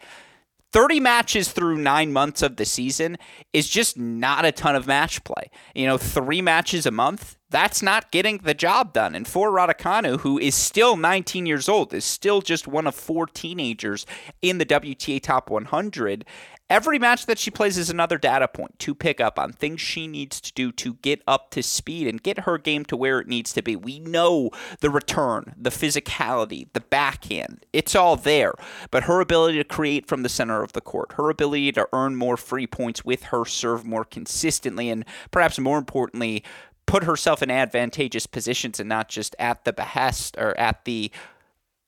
30 0.72 1.00
matches 1.00 1.50
through 1.52 1.78
nine 1.78 2.12
months 2.12 2.42
of 2.42 2.56
the 2.56 2.64
season 2.64 3.16
is 3.52 3.68
just 3.68 3.96
not 3.96 4.44
a 4.44 4.52
ton 4.52 4.76
of 4.76 4.86
match 4.86 5.24
play. 5.24 5.50
You 5.74 5.86
know, 5.86 5.96
three 5.96 6.42
matches 6.42 6.86
a 6.86 6.90
month, 6.90 7.36
that's 7.48 7.80
not 7.80 8.10
getting 8.10 8.38
the 8.38 8.54
job 8.54 8.92
done. 8.92 9.14
And 9.14 9.26
for 9.26 9.50
Raducanu, 9.50 10.20
who 10.20 10.38
is 10.38 10.54
still 10.54 10.96
19 10.96 11.46
years 11.46 11.68
old, 11.68 11.94
is 11.94 12.04
still 12.04 12.42
just 12.42 12.66
one 12.66 12.86
of 12.86 12.94
four 12.94 13.26
teenagers 13.26 14.04
in 14.42 14.58
the 14.58 14.66
WTA 14.66 15.22
Top 15.22 15.48
100, 15.48 16.24
every 16.68 16.98
match 16.98 17.26
that 17.26 17.38
she 17.38 17.50
plays 17.50 17.78
is 17.78 17.90
another 17.90 18.18
data 18.18 18.48
point 18.48 18.78
to 18.80 18.94
pick 18.94 19.20
up 19.20 19.38
on 19.38 19.52
things 19.52 19.80
she 19.80 20.06
needs 20.06 20.40
to 20.40 20.52
do 20.52 20.72
to 20.72 20.94
get 20.94 21.22
up 21.26 21.50
to 21.50 21.62
speed 21.62 22.06
and 22.06 22.22
get 22.22 22.40
her 22.40 22.58
game 22.58 22.84
to 22.84 22.96
where 22.96 23.20
it 23.20 23.28
needs 23.28 23.52
to 23.52 23.62
be. 23.62 23.76
We 23.76 23.98
know 23.98 24.50
the 24.80 24.90
return, 24.90 25.54
the 25.56 25.70
physicality, 25.70 26.68
the 26.72 26.80
backhand, 26.80 27.64
it's 27.72 27.94
all 27.94 28.16
there. 28.16 28.54
But 28.90 29.04
her 29.04 29.20
ability 29.20 29.58
to 29.58 29.64
create 29.64 30.06
from 30.06 30.22
the 30.22 30.28
center 30.28 30.62
of 30.62 30.72
the 30.72 30.80
court, 30.80 31.12
her 31.12 31.30
ability 31.30 31.72
to 31.72 31.88
earn 31.92 32.16
more 32.16 32.36
free 32.36 32.66
points 32.66 33.04
with 33.04 33.24
her 33.24 33.44
serve 33.44 33.84
more 33.84 34.04
consistently, 34.04 34.90
and 34.90 35.04
perhaps 35.30 35.58
more 35.58 35.78
importantly, 35.78 36.42
put 36.86 37.04
herself 37.04 37.42
in 37.42 37.50
advantageous 37.50 38.26
positions 38.26 38.78
and 38.78 38.88
not 38.88 39.08
just 39.08 39.34
at 39.38 39.64
the 39.64 39.72
behest 39.72 40.36
or 40.38 40.56
at 40.58 40.84
the 40.84 41.10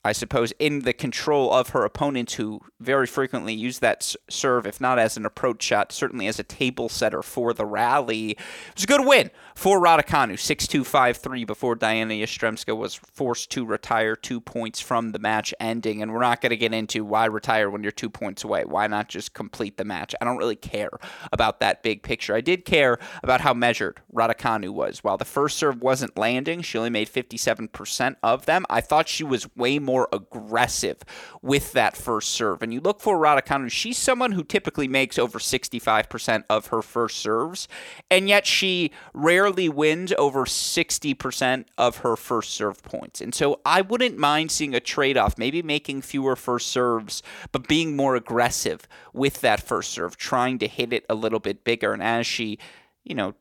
I 0.08 0.12
suppose, 0.12 0.52
in 0.58 0.80
the 0.80 0.94
control 0.94 1.52
of 1.52 1.68
her 1.70 1.84
opponents, 1.84 2.34
who 2.34 2.60
very 2.80 3.06
frequently 3.06 3.52
use 3.52 3.80
that 3.80 4.14
serve, 4.30 4.66
if 4.66 4.80
not 4.80 4.98
as 4.98 5.18
an 5.18 5.26
approach 5.26 5.62
shot, 5.62 5.92
certainly 5.92 6.26
as 6.26 6.38
a 6.38 6.42
table 6.42 6.88
setter 6.88 7.22
for 7.22 7.52
the 7.52 7.66
rally. 7.66 8.30
It 8.30 8.38
was 8.74 8.84
a 8.84 8.86
good 8.86 9.04
win 9.04 9.30
for 9.54 9.80
Raducanu, 9.80 10.38
6 10.38 10.66
2 10.66 10.84
5 10.84 11.16
3 11.16 11.44
before 11.44 11.74
Diana 11.74 12.14
Yastremska 12.14 12.74
was 12.74 12.94
forced 12.94 13.50
to 13.50 13.66
retire 13.66 14.16
two 14.16 14.40
points 14.40 14.80
from 14.80 15.10
the 15.10 15.18
match 15.18 15.52
ending. 15.60 16.00
And 16.00 16.14
we're 16.14 16.20
not 16.20 16.40
going 16.40 16.50
to 16.50 16.56
get 16.56 16.72
into 16.72 17.04
why 17.04 17.26
retire 17.26 17.68
when 17.68 17.82
you're 17.82 17.92
two 17.92 18.08
points 18.08 18.44
away. 18.44 18.64
Why 18.64 18.86
not 18.86 19.08
just 19.08 19.34
complete 19.34 19.76
the 19.76 19.84
match? 19.84 20.14
I 20.20 20.24
don't 20.24 20.38
really 20.38 20.56
care 20.56 20.90
about 21.32 21.60
that 21.60 21.82
big 21.82 22.02
picture. 22.02 22.34
I 22.34 22.40
did 22.40 22.64
care 22.64 22.98
about 23.22 23.42
how 23.42 23.52
measured 23.52 24.00
Raducanu 24.14 24.70
was. 24.70 25.04
While 25.04 25.18
the 25.18 25.24
first 25.24 25.58
serve 25.58 25.82
wasn't 25.82 26.16
landing, 26.16 26.62
she 26.62 26.78
only 26.78 26.90
made 26.90 27.10
57% 27.10 28.16
of 28.22 28.46
them. 28.46 28.64
I 28.70 28.80
thought 28.80 29.08
she 29.08 29.24
was 29.24 29.54
way 29.56 29.78
more 29.78 29.97
more 29.98 30.08
aggressive 30.12 30.98
with 31.42 31.72
that 31.72 31.96
first 31.96 32.28
serve. 32.30 32.62
And 32.62 32.72
you 32.72 32.80
look 32.80 33.00
for 33.00 33.18
Raducanu, 33.18 33.68
she's 33.68 33.98
someone 33.98 34.32
who 34.32 34.44
typically 34.44 34.86
makes 34.86 35.18
over 35.18 35.40
65% 35.40 36.44
of 36.48 36.66
her 36.68 36.82
first 36.82 37.18
serves, 37.18 37.66
and 38.08 38.28
yet 38.28 38.46
she 38.46 38.92
rarely 39.12 39.68
wins 39.68 40.12
over 40.16 40.44
60% 40.44 41.64
of 41.76 41.98
her 41.98 42.14
first 42.14 42.52
serve 42.52 42.80
points. 42.82 43.20
And 43.20 43.34
so 43.34 43.60
I 43.66 43.80
wouldn't 43.80 44.16
mind 44.18 44.52
seeing 44.52 44.74
a 44.74 44.80
trade 44.80 45.16
off, 45.16 45.36
maybe 45.36 45.62
making 45.62 46.02
fewer 46.02 46.36
first 46.36 46.68
serves, 46.68 47.22
but 47.50 47.66
being 47.66 47.96
more 47.96 48.14
aggressive 48.14 48.86
with 49.12 49.40
that 49.40 49.60
first 49.60 49.90
serve, 49.90 50.16
trying 50.16 50.58
to 50.60 50.68
hit 50.68 50.92
it 50.92 51.04
a 51.08 51.16
little 51.16 51.40
bit 51.40 51.64
bigger. 51.64 51.92
And 51.92 52.02
as 52.02 52.24
she, 52.24 52.58
you 53.02 53.16
know, 53.16 53.34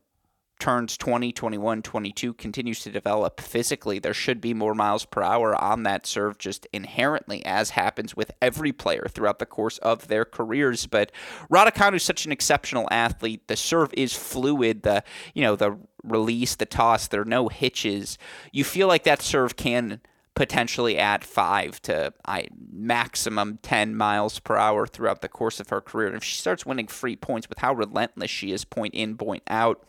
turns 0.59 0.97
20, 0.97 1.31
21, 1.31 1.81
22, 1.81 2.33
continues 2.33 2.81
to 2.81 2.91
develop 2.91 3.39
physically, 3.39 3.99
there 3.99 4.13
should 4.13 4.41
be 4.41 4.53
more 4.53 4.73
miles 4.73 5.05
per 5.05 5.21
hour 5.21 5.55
on 5.55 5.83
that 5.83 6.05
serve 6.05 6.37
just 6.37 6.67
inherently, 6.73 7.45
as 7.45 7.71
happens 7.71 8.15
with 8.15 8.31
every 8.41 8.71
player 8.71 9.07
throughout 9.09 9.39
the 9.39 9.45
course 9.45 9.77
of 9.79 10.07
their 10.07 10.25
careers. 10.25 10.87
But 10.87 11.11
Raducanu 11.49 11.95
is 11.95 12.03
such 12.03 12.25
an 12.25 12.31
exceptional 12.31 12.87
athlete. 12.91 13.47
The 13.47 13.55
serve 13.55 13.93
is 13.93 14.13
fluid. 14.13 14.83
The 14.83 15.03
you 15.33 15.43
know 15.43 15.55
the 15.55 15.77
release, 16.03 16.55
the 16.55 16.65
toss, 16.65 17.07
there 17.07 17.21
are 17.21 17.25
no 17.25 17.47
hitches. 17.49 18.17
You 18.51 18.63
feel 18.63 18.87
like 18.87 19.03
that 19.03 19.21
serve 19.21 19.55
can 19.55 20.01
potentially 20.37 20.99
add 20.99 21.23
five 21.23 21.81
to 21.81 22.13
I, 22.25 22.47
maximum 22.71 23.57
10 23.63 23.95
miles 23.95 24.39
per 24.39 24.55
hour 24.55 24.85
throughout 24.85 25.21
the 25.21 25.27
course 25.27 25.59
of 25.59 25.69
her 25.69 25.81
career. 25.81 26.07
And 26.07 26.15
if 26.15 26.23
she 26.23 26.39
starts 26.39 26.63
winning 26.63 26.87
free 26.87 27.15
points 27.15 27.49
with 27.49 27.57
how 27.57 27.73
relentless 27.73 28.29
she 28.29 28.51
is, 28.51 28.63
point 28.63 28.93
in, 28.93 29.17
point 29.17 29.41
out, 29.47 29.83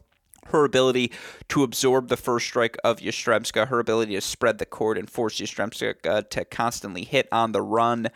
her 0.51 0.65
ability 0.65 1.13
to 1.49 1.63
absorb 1.63 2.09
the 2.09 2.17
first 2.17 2.47
strike 2.47 2.77
of 2.85 2.99
Yastremska, 2.99 3.69
her 3.69 3.79
ability 3.79 4.15
to 4.15 4.21
spread 4.21 4.59
the 4.59 4.67
court 4.67 4.99
and 4.99 5.09
force 5.09 5.41
Yastremska 5.41 5.95
uh, 6.07 6.23
to 6.23 6.45
constantly 6.45 7.05
hit 7.05 7.29
on 7.33 7.53
the 7.53 7.63
run. 7.63 8.09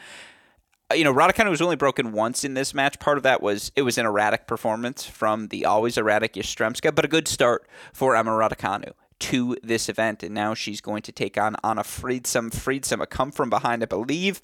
Uh, 0.91 0.95
you 0.95 1.05
know, 1.05 1.15
Raducanu 1.15 1.51
was 1.51 1.63
only 1.63 1.77
broken 1.77 2.13
once 2.13 2.45
in 2.45 2.55
this 2.55 2.75
match. 2.75 2.99
Part 2.99 3.17
of 3.17 3.23
that 3.23 3.43
was 3.43 3.73
it 3.77 3.83
was 3.83 3.99
an 3.99 4.07
erratic 4.07 4.47
performance 4.47 5.05
from 5.05 5.49
the 5.49 5.65
always 5.65 5.97
erratic 5.97 6.35
Yastremska, 6.35 6.95
but 6.95 7.05
a 7.05 7.09
good 7.09 7.29
start 7.29 7.67
for 7.93 8.15
Emma 8.17 8.31
Raducanu 8.31 8.93
to 9.21 9.57
this 9.63 9.89
event. 9.89 10.23
And 10.23 10.35
now 10.35 10.53
she's 10.55 10.81
going 10.81 11.03
to 11.03 11.13
take 11.13 11.39
on 11.39 11.57
Anna 11.63 11.83
Friedsam. 11.83 12.51
Friedsam, 12.51 13.01
a 13.01 13.07
come 13.07 13.31
from 13.31 13.49
behind, 13.49 13.83
I 13.83 13.87
believe 13.87 14.43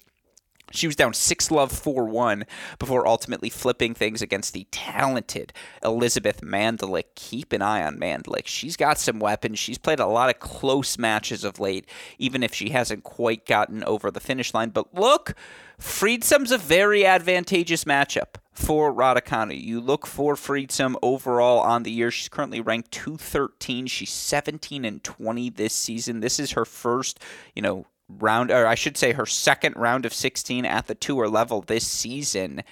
she 0.71 0.87
was 0.87 0.95
down 0.95 1.13
6 1.13 1.51
love 1.51 1.71
4 1.71 2.05
1 2.05 2.45
before 2.77 3.07
ultimately 3.07 3.49
flipping 3.49 3.93
things 3.93 4.21
against 4.21 4.53
the 4.53 4.67
talented 4.71 5.53
Elizabeth 5.83 6.41
Mandlik. 6.41 7.03
Keep 7.15 7.53
an 7.53 7.61
eye 7.61 7.83
on 7.83 7.99
Mandlik. 7.99 8.47
She's 8.47 8.77
got 8.77 8.97
some 8.97 9.19
weapons. 9.19 9.59
She's 9.59 9.77
played 9.77 9.99
a 9.99 10.05
lot 10.05 10.29
of 10.29 10.39
close 10.39 10.97
matches 10.97 11.43
of 11.43 11.59
late, 11.59 11.87
even 12.17 12.43
if 12.43 12.53
she 12.53 12.69
hasn't 12.69 13.03
quite 13.03 13.45
gotten 13.45 13.83
over 13.83 14.11
the 14.11 14.19
finish 14.19 14.53
line. 14.53 14.69
But 14.69 14.93
look, 14.93 15.35
Friedsam's 15.79 16.51
a 16.51 16.57
very 16.57 17.05
advantageous 17.05 17.85
matchup 17.85 18.35
for 18.51 18.93
Raducanu. 18.93 19.59
You 19.59 19.79
look 19.79 20.05
for 20.05 20.35
Friedsam 20.35 20.95
overall 21.01 21.59
on 21.59 21.83
the 21.83 21.91
year. 21.91 22.11
She's 22.11 22.27
currently 22.27 22.59
ranked 22.59 22.91
213. 22.91 23.87
She's 23.87 24.11
17 24.11 24.83
and 24.83 25.03
20 25.03 25.49
this 25.51 25.73
season. 25.73 26.19
This 26.19 26.39
is 26.39 26.51
her 26.51 26.65
first, 26.65 27.19
you 27.55 27.61
know, 27.61 27.87
round, 28.09 28.51
or 28.51 28.65
I 28.65 28.75
should 28.75 28.97
say, 28.97 29.13
her 29.13 29.25
second 29.25 29.75
round 29.75 30.05
of 30.05 30.13
16 30.13 30.65
at 30.65 30.87
the 30.87 30.95
tour 30.95 31.27
level 31.27 31.61
this 31.61 31.87
season. 31.87 32.63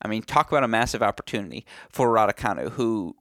I 0.00 0.08
mean, 0.08 0.22
talk 0.22 0.50
about 0.50 0.64
a 0.64 0.68
massive 0.68 1.02
opportunity 1.02 1.64
for 1.90 2.08
Raducanu, 2.08 2.70
who, 2.72 3.16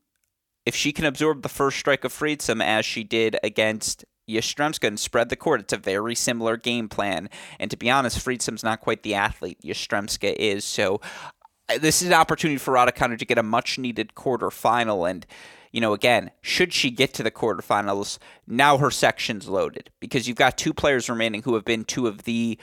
if 0.65 0.75
she 0.75 0.91
can 0.91 1.05
absorb 1.05 1.41
the 1.41 1.49
first 1.49 1.77
strike 1.77 2.03
of 2.03 2.13
Friedsam 2.13 2.63
as 2.63 2.85
she 2.85 3.03
did 3.03 3.37
against 3.43 4.03
Yastremska 4.29 4.87
and 4.87 4.99
spread 4.99 5.29
the 5.29 5.35
court, 5.35 5.61
it's 5.61 5.73
a 5.73 5.77
very 5.77 6.15
similar 6.15 6.57
game 6.57 6.89
plan. 6.89 7.29
And 7.59 7.69
to 7.71 7.77
be 7.77 7.89
honest, 7.89 8.23
Friedsam's 8.23 8.63
not 8.63 8.81
quite 8.81 9.03
the 9.03 9.15
athlete 9.15 9.59
Yastremska 9.63 10.35
is. 10.37 10.65
So 10.65 11.01
uh, 11.69 11.77
this 11.77 12.01
is 12.01 12.07
an 12.07 12.13
opportunity 12.13 12.57
for 12.57 12.73
Raducanu 12.73 13.17
to 13.17 13.25
get 13.25 13.37
a 13.37 13.43
much 13.43 13.77
needed 13.77 14.13
quarterfinal. 14.15 15.09
And, 15.09 15.25
you 15.71 15.81
know, 15.81 15.93
again, 15.93 16.31
should 16.41 16.73
she 16.73 16.91
get 16.91 17.13
to 17.15 17.23
the 17.23 17.31
quarterfinals, 17.31 18.17
now 18.47 18.77
her 18.77 18.91
section's 18.91 19.47
loaded 19.47 19.89
because 19.99 20.27
you've 20.27 20.37
got 20.37 20.57
two 20.57 20.73
players 20.73 21.09
remaining 21.09 21.43
who 21.43 21.55
have 21.55 21.65
been 21.65 21.83
two 21.83 22.07
of 22.07 22.23
the 22.23 22.57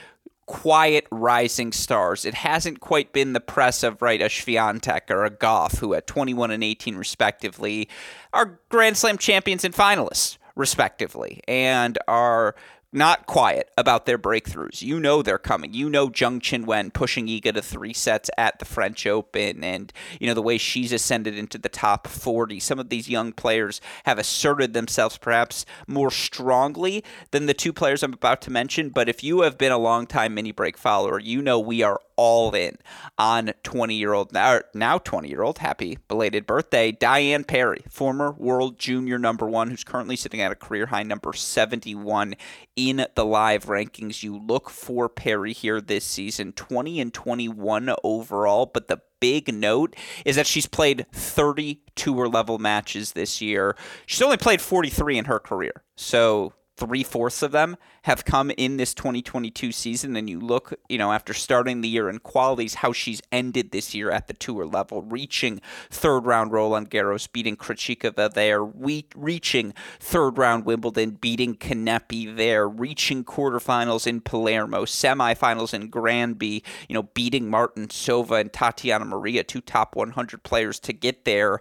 quiet 0.45 1.05
rising 1.11 1.71
stars. 1.71 2.25
It 2.25 2.33
hasn't 2.33 2.79
quite 2.79 3.13
been 3.13 3.33
the 3.33 3.39
press 3.39 3.83
of 3.83 4.01
right 4.01 4.21
a 4.21 4.25
Swiatek 4.25 5.11
or 5.11 5.23
a 5.23 5.29
Gauff 5.29 5.77
who 5.77 5.93
at 5.93 6.07
21 6.07 6.49
and 6.49 6.63
18 6.63 6.95
respectively 6.95 7.87
are 8.33 8.59
Grand 8.69 8.97
Slam 8.97 9.17
champions 9.17 9.63
and 9.63 9.75
finalists 9.75 10.37
respectively 10.55 11.41
and 11.47 11.99
are 12.07 12.55
not 12.91 13.27
quiet 13.27 13.69
about 13.77 14.05
their 14.05 14.17
breakthroughs. 14.17 14.81
You 14.81 14.99
know 14.99 15.21
they're 15.21 15.37
coming. 15.37 15.73
You 15.73 15.89
know 15.89 16.09
Zheng 16.09 16.65
Wen 16.65 16.89
pushing 16.91 17.27
Iga 17.27 17.53
to 17.53 17.61
three 17.61 17.93
sets 17.93 18.29
at 18.37 18.57
the 18.59 18.65
French 18.65 19.05
Open 19.05 19.63
and, 19.63 19.93
you 20.19 20.27
know, 20.27 20.33
the 20.33 20.41
way 20.41 20.57
she's 20.57 20.91
ascended 20.91 21.37
into 21.37 21.57
the 21.57 21.69
top 21.69 22.07
40. 22.07 22.59
Some 22.59 22.79
of 22.79 22.89
these 22.89 23.07
young 23.07 23.31
players 23.31 23.79
have 24.05 24.17
asserted 24.17 24.73
themselves 24.73 25.17
perhaps 25.17 25.65
more 25.87 26.09
strongly 26.09 27.03
than 27.31 27.45
the 27.45 27.53
two 27.53 27.73
players 27.73 28.01
I'm 28.01 28.13
about 28.13 28.41
to 28.43 28.51
mention. 28.51 28.89
But 28.89 29.07
if 29.07 29.23
you 29.23 29.41
have 29.41 29.57
been 29.57 29.71
a 29.71 29.77
long 29.77 30.07
time 30.07 30.33
mini 30.33 30.51
break 30.51 30.77
follower, 30.77 31.19
you 31.19 31.41
know 31.41 31.59
we 31.59 31.83
are 31.83 32.01
all 32.19 32.53
in 32.53 32.77
on 33.17 33.53
20 33.63 33.95
year 33.95 34.11
old, 34.11 34.33
now, 34.33 34.59
now 34.73 34.97
20 34.97 35.29
year 35.29 35.41
old, 35.41 35.59
happy 35.59 35.97
belated 36.09 36.45
birthday, 36.45 36.91
Diane 36.91 37.45
Parry, 37.45 37.81
former 37.89 38.33
world 38.33 38.77
junior 38.77 39.17
number 39.17 39.47
one, 39.47 39.69
who's 39.69 39.85
currently 39.85 40.17
sitting 40.17 40.41
at 40.41 40.51
a 40.51 40.55
career 40.55 40.87
high 40.87 41.03
number 41.03 41.31
71 41.31 42.35
in 42.75 43.05
the 43.15 43.23
live 43.23 43.67
rankings. 43.67 44.21
You 44.21 44.37
look 44.37 44.69
for 44.69 45.07
Parry 45.07 45.53
here 45.53 45.79
this 45.79 46.03
season, 46.03 46.51
20 46.51 46.99
and 46.99 47.13
21 47.13 47.95
overall, 48.03 48.65
but 48.65 48.89
the 48.89 48.99
big 49.21 49.53
note 49.53 49.95
is 50.25 50.35
that 50.35 50.47
she's 50.47 50.67
played 50.67 51.05
30 51.13 51.79
tour 51.95 52.27
level 52.27 52.57
matches 52.57 53.13
this 53.13 53.39
year. 53.39 53.77
She's 54.05 54.21
only 54.21 54.37
played 54.37 54.59
43 54.59 55.19
in 55.19 55.25
her 55.25 55.39
career. 55.39 55.83
So 55.95 56.51
three 56.79 57.03
fourths 57.03 57.41
of 57.41 57.51
them 57.51 57.75
have 58.03 58.23
come 58.23 58.51
in 58.51 58.77
this 58.77 58.93
2022 58.93 59.71
season. 59.71 60.15
And 60.15 60.29
you 60.29 60.39
look, 60.39 60.73
you 60.87 60.97
know, 60.97 61.11
after 61.11 61.33
starting 61.33 61.81
the 61.81 61.89
year 61.89 62.09
in 62.09 62.19
qualities, 62.19 62.75
how 62.75 62.93
she's 62.93 63.21
ended 63.31 63.71
this 63.71 63.93
year 63.93 64.09
at 64.09 64.27
the 64.27 64.33
tour 64.33 64.65
level, 64.65 65.01
reaching 65.01 65.61
third 65.89 66.25
round 66.25 66.51
Roland 66.51 66.89
Garros, 66.89 67.31
beating 67.31 67.57
Krejcikova 67.57 68.33
there, 68.33 68.63
re- 68.63 69.05
reaching 69.15 69.73
third 69.99 70.37
round 70.37 70.65
Wimbledon, 70.65 71.11
beating 71.11 71.55
Kanepi 71.55 72.35
there, 72.35 72.67
reaching 72.67 73.23
quarterfinals 73.23 74.07
in 74.07 74.21
Palermo, 74.21 74.85
semifinals 74.85 75.73
in 75.73 75.89
Granby, 75.89 76.63
you 76.87 76.93
know, 76.93 77.03
beating 77.03 77.49
Martincova 77.51 78.39
and 78.39 78.53
Tatiana 78.53 79.05
Maria, 79.05 79.43
two 79.43 79.61
top 79.61 79.95
100 79.95 80.43
players 80.43 80.79
to 80.79 80.93
get 80.93 81.25
there. 81.25 81.59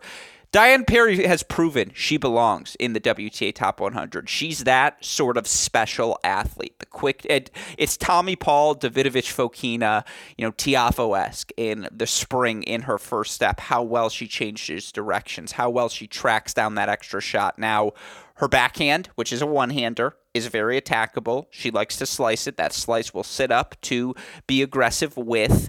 Diane 0.50 0.86
Parry 0.86 1.26
has 1.26 1.42
proven 1.42 1.90
she 1.92 2.16
belongs 2.16 2.74
in 2.80 2.94
the 2.94 3.00
WTA 3.00 3.54
Top 3.54 3.80
100. 3.80 4.30
She's 4.30 4.64
that 4.64 5.04
sort 5.04 5.36
of 5.36 5.46
special 5.46 6.18
athlete. 6.24 6.78
The 6.78 6.86
quick, 6.86 7.26
it, 7.28 7.50
it's 7.76 7.98
Tommy 7.98 8.34
Paul, 8.34 8.74
Davidovich 8.74 9.30
Fokina, 9.30 10.06
you 10.38 10.46
know, 10.46 10.52
Tiafoe 10.52 11.18
esque 11.18 11.50
in 11.58 11.86
the 11.92 12.06
spring 12.06 12.62
in 12.62 12.82
her 12.82 12.96
first 12.96 13.34
step. 13.34 13.60
How 13.60 13.82
well 13.82 14.08
she 14.08 14.26
changes 14.26 14.90
directions, 14.90 15.52
how 15.52 15.68
well 15.68 15.90
she 15.90 16.06
tracks 16.06 16.54
down 16.54 16.76
that 16.76 16.88
extra 16.88 17.20
shot. 17.20 17.58
Now, 17.58 17.92
her 18.36 18.48
backhand, 18.48 19.10
which 19.16 19.34
is 19.34 19.42
a 19.42 19.46
one 19.46 19.70
hander, 19.70 20.16
is 20.32 20.46
very 20.46 20.80
attackable. 20.80 21.46
She 21.50 21.70
likes 21.70 21.96
to 21.96 22.06
slice 22.06 22.46
it. 22.46 22.56
That 22.56 22.72
slice 22.72 23.12
will 23.12 23.24
sit 23.24 23.50
up 23.50 23.78
to 23.82 24.14
be 24.46 24.62
aggressive 24.62 25.16
with 25.16 25.68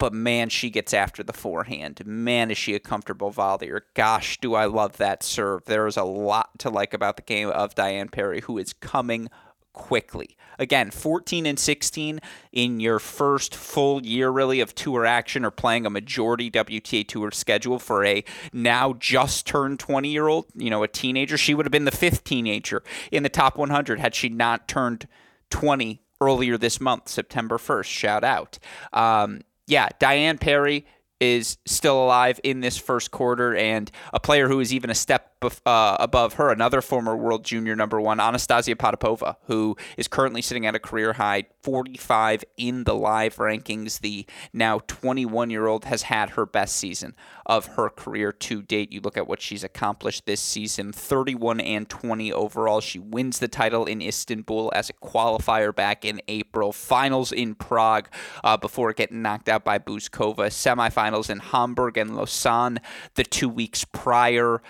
but 0.00 0.14
man, 0.14 0.48
she 0.48 0.70
gets 0.70 0.94
after 0.94 1.22
the 1.22 1.34
forehand. 1.34 2.00
Man, 2.06 2.50
is 2.50 2.56
she 2.56 2.74
a 2.74 2.80
comfortable 2.80 3.30
volleyer. 3.30 3.82
Gosh, 3.92 4.40
do 4.40 4.54
I 4.54 4.64
love 4.64 4.96
that 4.96 5.22
serve. 5.22 5.66
There 5.66 5.86
is 5.86 5.98
a 5.98 6.04
lot 6.04 6.58
to 6.60 6.70
like 6.70 6.94
about 6.94 7.16
the 7.16 7.22
game 7.22 7.50
of 7.50 7.74
Diane 7.74 8.08
Parry, 8.08 8.40
who 8.40 8.56
is 8.56 8.72
coming 8.72 9.28
quickly. 9.74 10.38
Again, 10.58 10.90
14 10.90 11.44
and 11.44 11.58
16 11.58 12.18
in 12.50 12.80
your 12.80 12.98
first 12.98 13.54
full 13.54 14.04
year, 14.04 14.30
really, 14.30 14.60
of 14.60 14.74
tour 14.74 15.04
action 15.04 15.44
or 15.44 15.50
playing 15.50 15.84
a 15.84 15.90
majority 15.90 16.50
WTA 16.50 17.06
tour 17.06 17.30
schedule 17.30 17.78
for 17.78 18.02
a 18.02 18.24
now 18.54 18.94
just 18.94 19.46
turned 19.46 19.78
20 19.78 20.08
year 20.08 20.28
old, 20.28 20.46
you 20.54 20.70
know, 20.70 20.82
a 20.82 20.88
teenager. 20.88 21.36
She 21.36 21.52
would 21.52 21.66
have 21.66 21.72
been 21.72 21.84
the 21.84 21.90
fifth 21.90 22.24
teenager 22.24 22.82
in 23.12 23.22
the 23.22 23.28
top 23.28 23.58
100 23.58 24.00
had 24.00 24.14
she 24.14 24.30
not 24.30 24.66
turned 24.66 25.06
20 25.50 26.00
earlier 26.20 26.58
this 26.58 26.80
month, 26.80 27.08
September 27.08 27.58
1st. 27.58 27.84
Shout 27.84 28.24
out. 28.24 28.58
Um, 28.92 29.42
yeah, 29.70 29.88
Diane 30.00 30.36
Parry 30.36 30.84
is 31.20 31.58
still 31.64 32.02
alive 32.02 32.40
in 32.42 32.60
this 32.60 32.76
first 32.76 33.10
quarter, 33.10 33.54
and 33.54 33.90
a 34.12 34.18
player 34.18 34.48
who 34.48 34.58
is 34.58 34.74
even 34.74 34.90
a 34.90 34.94
step 34.94 35.29
uh, 35.42 35.96
above 35.98 36.34
her, 36.34 36.50
another 36.50 36.80
former 36.80 37.16
world 37.16 37.44
junior 37.44 37.76
number 37.76 38.00
one, 38.00 38.20
Anastasia 38.20 38.74
Potapova, 38.74 39.36
who 39.44 39.76
is 39.96 40.08
currently 40.08 40.42
sitting 40.42 40.66
at 40.66 40.74
a 40.74 40.78
career 40.78 41.14
high 41.14 41.44
45 41.62 42.44
in 42.56 42.84
the 42.84 42.94
live 42.94 43.36
rankings. 43.36 44.00
The 44.00 44.26
now 44.52 44.80
21 44.86 45.50
year 45.50 45.66
old 45.66 45.84
has 45.84 46.02
had 46.02 46.30
her 46.30 46.46
best 46.46 46.76
season 46.76 47.14
of 47.46 47.66
her 47.66 47.90
career 47.90 48.32
to 48.32 48.62
date. 48.62 48.92
You 48.92 49.00
look 49.00 49.16
at 49.16 49.26
what 49.26 49.40
she's 49.40 49.64
accomplished 49.64 50.26
this 50.26 50.40
season 50.40 50.92
31 50.92 51.60
and 51.60 51.88
20 51.88 52.32
overall. 52.32 52.80
She 52.80 52.98
wins 52.98 53.38
the 53.38 53.48
title 53.48 53.84
in 53.84 54.00
Istanbul 54.00 54.72
as 54.74 54.90
a 54.90 54.94
qualifier 54.94 55.74
back 55.74 56.04
in 56.04 56.20
April, 56.28 56.72
finals 56.72 57.32
in 57.32 57.54
Prague 57.54 58.08
uh, 58.44 58.56
before 58.56 58.92
getting 58.92 59.22
knocked 59.22 59.48
out 59.48 59.64
by 59.64 59.78
Bouzkova, 59.78 60.46
semifinals 60.48 61.30
in 61.30 61.38
Hamburg 61.38 61.96
and 61.96 62.16
Lausanne 62.16 62.80
the 63.14 63.24
two 63.24 63.48
weeks 63.48 63.84
prior 63.84 64.62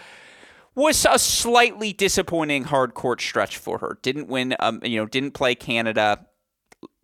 was 0.75 1.07
a 1.09 1.19
slightly 1.19 1.93
disappointing 1.93 2.65
hard 2.65 2.95
court 2.95 3.21
stretch 3.21 3.57
for 3.57 3.79
her. 3.79 3.99
Didn't 4.03 4.29
win, 4.29 4.55
um, 4.61 4.81
you 4.83 4.99
know, 4.99 5.07
didn't 5.07 5.33
play 5.33 5.55
Canada. 5.55 6.27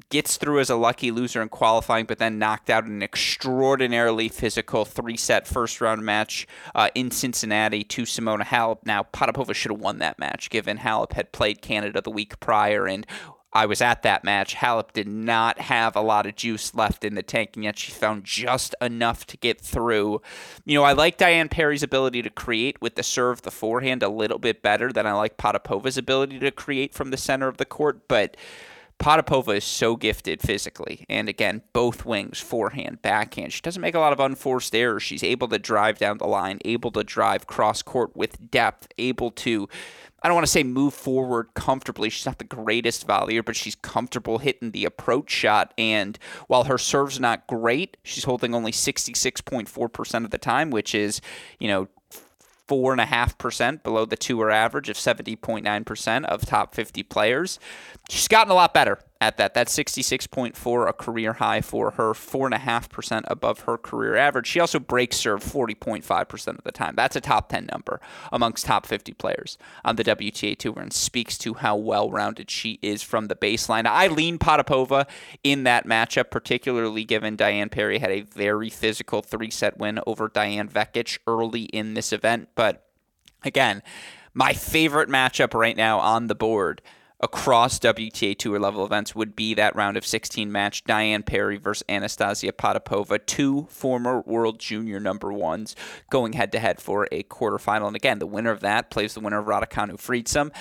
Gets 0.08 0.36
through 0.36 0.60
as 0.60 0.70
a 0.70 0.76
lucky 0.76 1.10
loser 1.10 1.42
in 1.42 1.48
qualifying, 1.48 2.06
but 2.06 2.18
then 2.18 2.38
knocked 2.38 2.70
out 2.70 2.84
in 2.84 2.92
an 2.92 3.02
extraordinarily 3.02 4.28
physical 4.28 4.84
three 4.84 5.16
set 5.16 5.48
first 5.48 5.80
round 5.80 6.04
match 6.04 6.46
uh, 6.76 6.90
in 6.94 7.10
Cincinnati 7.10 7.82
to 7.82 8.02
Simona 8.02 8.44
Halep. 8.44 8.86
Now, 8.86 9.02
Potapova 9.02 9.52
should 9.52 9.72
have 9.72 9.80
won 9.80 9.98
that 9.98 10.20
match, 10.20 10.48
given 10.48 10.78
Halep 10.78 11.14
had 11.14 11.32
played 11.32 11.60
Canada 11.60 12.00
the 12.00 12.10
week 12.10 12.38
prior 12.38 12.86
and 12.86 13.04
I 13.52 13.66
was 13.66 13.80
at 13.80 14.02
that 14.02 14.24
match. 14.24 14.54
Halep 14.54 14.92
did 14.92 15.08
not 15.08 15.58
have 15.60 15.96
a 15.96 16.00
lot 16.00 16.26
of 16.26 16.36
juice 16.36 16.74
left 16.74 17.04
in 17.04 17.14
the 17.14 17.22
tank, 17.22 17.52
and 17.54 17.64
yet 17.64 17.78
she 17.78 17.90
found 17.90 18.24
just 18.24 18.74
enough 18.80 19.26
to 19.28 19.36
get 19.36 19.60
through. 19.60 20.20
You 20.64 20.74
know, 20.74 20.84
I 20.84 20.92
like 20.92 21.16
Diane 21.16 21.48
Parry's 21.48 21.82
ability 21.82 22.22
to 22.22 22.30
create 22.30 22.80
with 22.82 22.96
the 22.96 23.02
serve, 23.02 23.42
the 23.42 23.50
forehand 23.50 24.02
a 24.02 24.08
little 24.08 24.38
bit 24.38 24.62
better 24.62 24.92
than 24.92 25.06
I 25.06 25.12
like 25.12 25.38
Potapova's 25.38 25.96
ability 25.96 26.38
to 26.40 26.50
create 26.50 26.92
from 26.94 27.10
the 27.10 27.16
center 27.16 27.48
of 27.48 27.56
the 27.56 27.64
court, 27.64 28.08
but. 28.08 28.36
Potapova 28.98 29.58
is 29.58 29.64
so 29.64 29.94
gifted 29.94 30.40
physically. 30.40 31.04
And 31.08 31.28
again, 31.28 31.60
both 31.74 32.06
wings, 32.06 32.40
forehand, 32.40 33.02
backhand. 33.02 33.52
She 33.52 33.60
doesn't 33.60 33.82
make 33.82 33.94
a 33.94 33.98
lot 33.98 34.14
of 34.14 34.20
unforced 34.20 34.74
errors. 34.74 35.02
She's 35.02 35.22
able 35.22 35.48
to 35.48 35.58
drive 35.58 35.98
down 35.98 36.16
the 36.16 36.26
line, 36.26 36.60
able 36.64 36.90
to 36.92 37.04
drive 37.04 37.46
cross 37.46 37.82
court 37.82 38.16
with 38.16 38.50
depth, 38.50 38.88
able 38.96 39.30
to 39.32 39.68
I 40.26 40.28
don't 40.28 40.34
want 40.34 40.46
to 40.46 40.50
say 40.50 40.64
move 40.64 40.92
forward 40.92 41.54
comfortably. 41.54 42.10
She's 42.10 42.26
not 42.26 42.38
the 42.38 42.44
greatest 42.44 43.06
volleyer, 43.06 43.44
but 43.44 43.54
she's 43.54 43.76
comfortable 43.76 44.38
hitting 44.38 44.72
the 44.72 44.84
approach 44.84 45.30
shot. 45.30 45.72
And 45.78 46.18
while 46.48 46.64
her 46.64 46.78
serve's 46.78 47.20
not 47.20 47.46
great, 47.46 47.96
she's 48.02 48.24
holding 48.24 48.52
only 48.52 48.72
66.4% 48.72 50.24
of 50.24 50.30
the 50.32 50.38
time, 50.38 50.70
which 50.72 50.96
is, 50.96 51.20
you 51.60 51.68
know, 51.68 51.86
four 52.66 52.90
and 52.90 53.00
a 53.00 53.06
half 53.06 53.38
percent 53.38 53.84
below 53.84 54.04
the 54.04 54.16
tour 54.16 54.50
average 54.50 54.88
of 54.88 54.96
70.9% 54.96 56.24
of 56.24 56.44
top 56.44 56.74
50 56.74 57.04
players. 57.04 57.60
She's 58.10 58.26
gotten 58.26 58.50
a 58.50 58.54
lot 58.54 58.74
better 58.74 58.98
at 59.20 59.36
that. 59.36 59.54
That's 59.54 59.76
66.4, 59.76 60.88
a 60.88 60.92
career 60.92 61.34
high 61.34 61.60
for 61.60 61.92
her, 61.92 62.12
4.5% 62.12 63.24
above 63.26 63.60
her 63.60 63.78
career 63.78 64.16
average. 64.16 64.46
She 64.46 64.60
also 64.60 64.78
breaks 64.78 65.16
serve 65.16 65.42
40.5% 65.42 66.58
of 66.58 66.64
the 66.64 66.72
time. 66.72 66.94
That's 66.96 67.16
a 67.16 67.20
top 67.20 67.48
10 67.48 67.68
number 67.72 68.00
amongst 68.32 68.66
top 68.66 68.86
50 68.86 69.12
players 69.14 69.58
on 69.84 69.96
the 69.96 70.04
WTA 70.04 70.56
Tour 70.58 70.78
and 70.78 70.92
speaks 70.92 71.38
to 71.38 71.54
how 71.54 71.76
well 71.76 72.10
rounded 72.10 72.50
she 72.50 72.78
is 72.82 73.02
from 73.02 73.26
the 73.26 73.36
baseline. 73.36 73.86
I 73.86 74.08
lean 74.08 74.38
Potapova 74.38 75.06
in 75.42 75.64
that 75.64 75.86
matchup, 75.86 76.30
particularly 76.30 77.04
given 77.04 77.36
Diane 77.36 77.68
Parry 77.68 77.98
had 77.98 78.10
a 78.10 78.22
very 78.22 78.70
physical 78.70 79.22
three 79.22 79.50
set 79.50 79.78
win 79.78 80.00
over 80.06 80.28
Diane 80.28 80.68
Vekic 80.68 81.18
early 81.26 81.64
in 81.64 81.94
this 81.94 82.12
event. 82.12 82.48
But 82.54 82.86
again, 83.44 83.82
my 84.34 84.52
favorite 84.52 85.08
matchup 85.08 85.54
right 85.54 85.76
now 85.76 85.98
on 85.98 86.26
the 86.26 86.34
board 86.34 86.82
across 87.20 87.78
WTA 87.78 88.36
Tour 88.36 88.58
level 88.58 88.84
events 88.84 89.14
would 89.14 89.34
be 89.34 89.54
that 89.54 89.74
round 89.74 89.96
of 89.96 90.06
16 90.06 90.50
match 90.50 90.84
Diane 90.84 91.22
Parry 91.22 91.56
versus 91.56 91.84
Anastasia 91.88 92.52
Potapova, 92.52 93.24
two 93.24 93.66
former 93.70 94.20
world 94.20 94.58
junior 94.58 95.00
number 95.00 95.32
ones 95.32 95.74
going 96.10 96.34
head 96.34 96.52
to 96.52 96.58
head 96.58 96.80
for 96.80 97.08
a 97.10 97.22
quarterfinal. 97.24 97.86
And 97.86 97.96
again, 97.96 98.18
the 98.18 98.26
winner 98.26 98.50
of 98.50 98.60
that 98.60 98.90
plays 98.90 99.14
the 99.14 99.20
winner 99.20 99.38
of 99.38 99.46
Raducanu 99.46 99.94
Friedsam. 99.94 100.52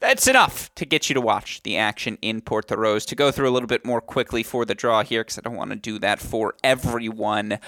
That's 0.00 0.26
enough 0.26 0.74
to 0.74 0.84
get 0.84 1.08
you 1.08 1.14
to 1.14 1.20
watch 1.20 1.62
the 1.62 1.76
action 1.76 2.18
in 2.20 2.40
Portoroz. 2.40 3.06
To 3.06 3.14
go 3.14 3.30
through 3.30 3.48
a 3.48 3.52
little 3.52 3.68
bit 3.68 3.84
more 3.84 4.00
quickly 4.00 4.42
for 4.42 4.64
the 4.64 4.74
draw 4.74 5.04
here, 5.04 5.22
because 5.22 5.38
I 5.38 5.42
don't 5.42 5.54
want 5.54 5.70
to 5.70 5.76
do 5.76 6.00
that 6.00 6.18
for 6.18 6.56
everyone. 6.64 7.60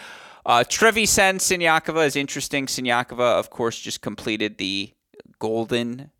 Uh, 0.45 0.65
Trevisan 0.67 1.37
Siniakova 1.37 2.05
is 2.05 2.17
interesting. 2.17 2.67
Siniakova, 2.67 3.39
of 3.39 3.51
course, 3.51 3.79
just 3.79 4.01
completed 4.01 4.59
the 4.59 4.93
golden 5.39 6.11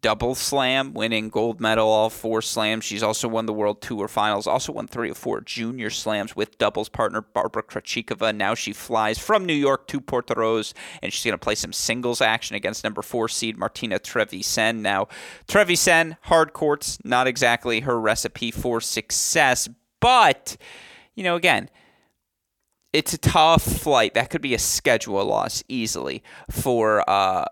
double 0.00 0.34
slam, 0.34 0.94
winning 0.94 1.28
gold 1.28 1.60
medal 1.60 1.88
all 1.88 2.08
four 2.08 2.40
slams. 2.40 2.84
She's 2.84 3.02
also 3.02 3.28
won 3.28 3.46
the 3.46 3.52
World 3.52 3.82
Tour 3.82 4.08
Finals, 4.08 4.46
also 4.46 4.72
won 4.72 4.86
three 4.86 5.10
or 5.10 5.14
four 5.14 5.40
junior 5.40 5.90
slams 5.90 6.34
with 6.34 6.58
doubles 6.58 6.88
partner 6.88 7.20
Barbara 7.20 7.62
Krejcikova. 7.62 8.34
Now 8.34 8.54
she 8.54 8.72
flies 8.72 9.18
from 9.18 9.44
New 9.44 9.54
York 9.54 9.86
to 9.88 10.00
Portoroz, 10.00 10.72
and 11.02 11.12
she's 11.12 11.24
going 11.24 11.32
to 11.32 11.38
play 11.38 11.54
some 11.54 11.72
singles 11.72 12.20
action 12.20 12.56
against 12.56 12.84
number 12.84 13.02
four 13.02 13.28
seed 13.28 13.58
Martina 13.58 13.98
Trevisan. 13.98 14.80
Now, 14.80 15.08
Trevisan, 15.46 16.16
hard 16.22 16.52
courts, 16.52 16.98
not 17.04 17.26
exactly 17.26 17.80
her 17.80 18.00
recipe 18.00 18.50
for 18.50 18.80
success, 18.80 19.68
but, 20.00 20.56
you 21.14 21.22
know, 21.22 21.36
again, 21.36 21.68
it's 22.92 23.14
a 23.14 23.18
tough 23.18 23.62
flight. 23.62 24.14
That 24.14 24.30
could 24.30 24.42
be 24.42 24.54
a 24.54 24.58
schedule 24.58 25.24
loss 25.24 25.62
easily 25.68 26.22
for 26.50 27.08
uh, 27.08 27.46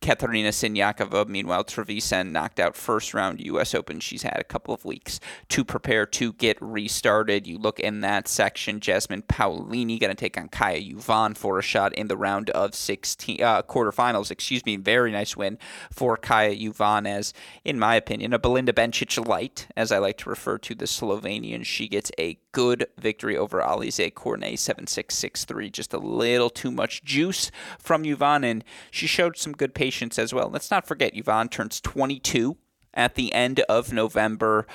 Katerina 0.00 0.50
Siniakova. 0.50 1.28
Meanwhile, 1.28 1.64
Trevisan 1.64 2.30
knocked 2.30 2.60
out 2.60 2.76
first 2.76 3.12
round 3.12 3.40
U.S. 3.40 3.74
Open. 3.74 4.00
She's 4.00 4.22
had 4.22 4.38
a 4.38 4.44
couple 4.44 4.72
of 4.72 4.84
weeks 4.84 5.18
to 5.48 5.64
prepare 5.64 6.06
to 6.06 6.32
get 6.34 6.56
restarted. 6.60 7.46
You 7.46 7.58
look 7.58 7.80
in 7.80 8.00
that 8.02 8.28
section, 8.28 8.80
Jasmine 8.80 9.22
Paolini 9.22 9.98
going 9.98 10.10
to 10.10 10.14
take 10.14 10.38
on 10.38 10.48
Kaya 10.48 10.80
Juvan 10.80 11.36
for 11.36 11.58
a 11.58 11.62
shot 11.62 11.92
in 11.94 12.08
the 12.08 12.16
round 12.16 12.50
of 12.50 12.74
16 12.74 13.42
uh, 13.42 13.62
quarterfinals. 13.62 14.30
Excuse 14.30 14.64
me. 14.64 14.76
Very 14.76 15.10
nice 15.10 15.36
win 15.36 15.58
for 15.90 16.16
Kaya 16.16 16.54
Juvan 16.56 17.06
as 17.06 17.34
in 17.64 17.78
my 17.78 17.96
opinion, 17.96 18.32
a 18.32 18.38
Belinda 18.38 18.72
Bencic 18.72 19.26
light, 19.26 19.66
as 19.76 19.90
I 19.90 19.98
like 19.98 20.16
to 20.18 20.30
refer 20.30 20.58
to 20.58 20.74
the 20.74 20.84
Slovenian. 20.84 21.64
She 21.64 21.88
gets 21.88 22.12
a 22.18 22.38
good 22.52 22.86
victory 22.96 23.36
over 23.36 23.60
Alize 23.60 24.14
Cornet 24.14 24.54
7-6-6-3. 24.54 25.72
Just 25.72 25.92
a 25.92 25.98
little 25.98 26.50
too 26.50 26.70
much 26.70 27.02
juice 27.04 27.50
from 27.78 28.04
Juvan, 28.04 28.44
and 28.44 28.64
she 28.90 29.06
showed 29.06 29.36
some 29.36 29.52
good 29.52 29.74
patience 29.74 29.87
patience 29.88 30.18
as 30.18 30.34
well. 30.34 30.50
Let's 30.50 30.70
not 30.70 30.86
forget, 30.86 31.14
Juvan 31.14 31.50
turns 31.50 31.80
22 31.80 32.58
at 32.92 33.14
the 33.14 33.32
end 33.32 33.60
of 33.70 33.90
November. 33.90 34.66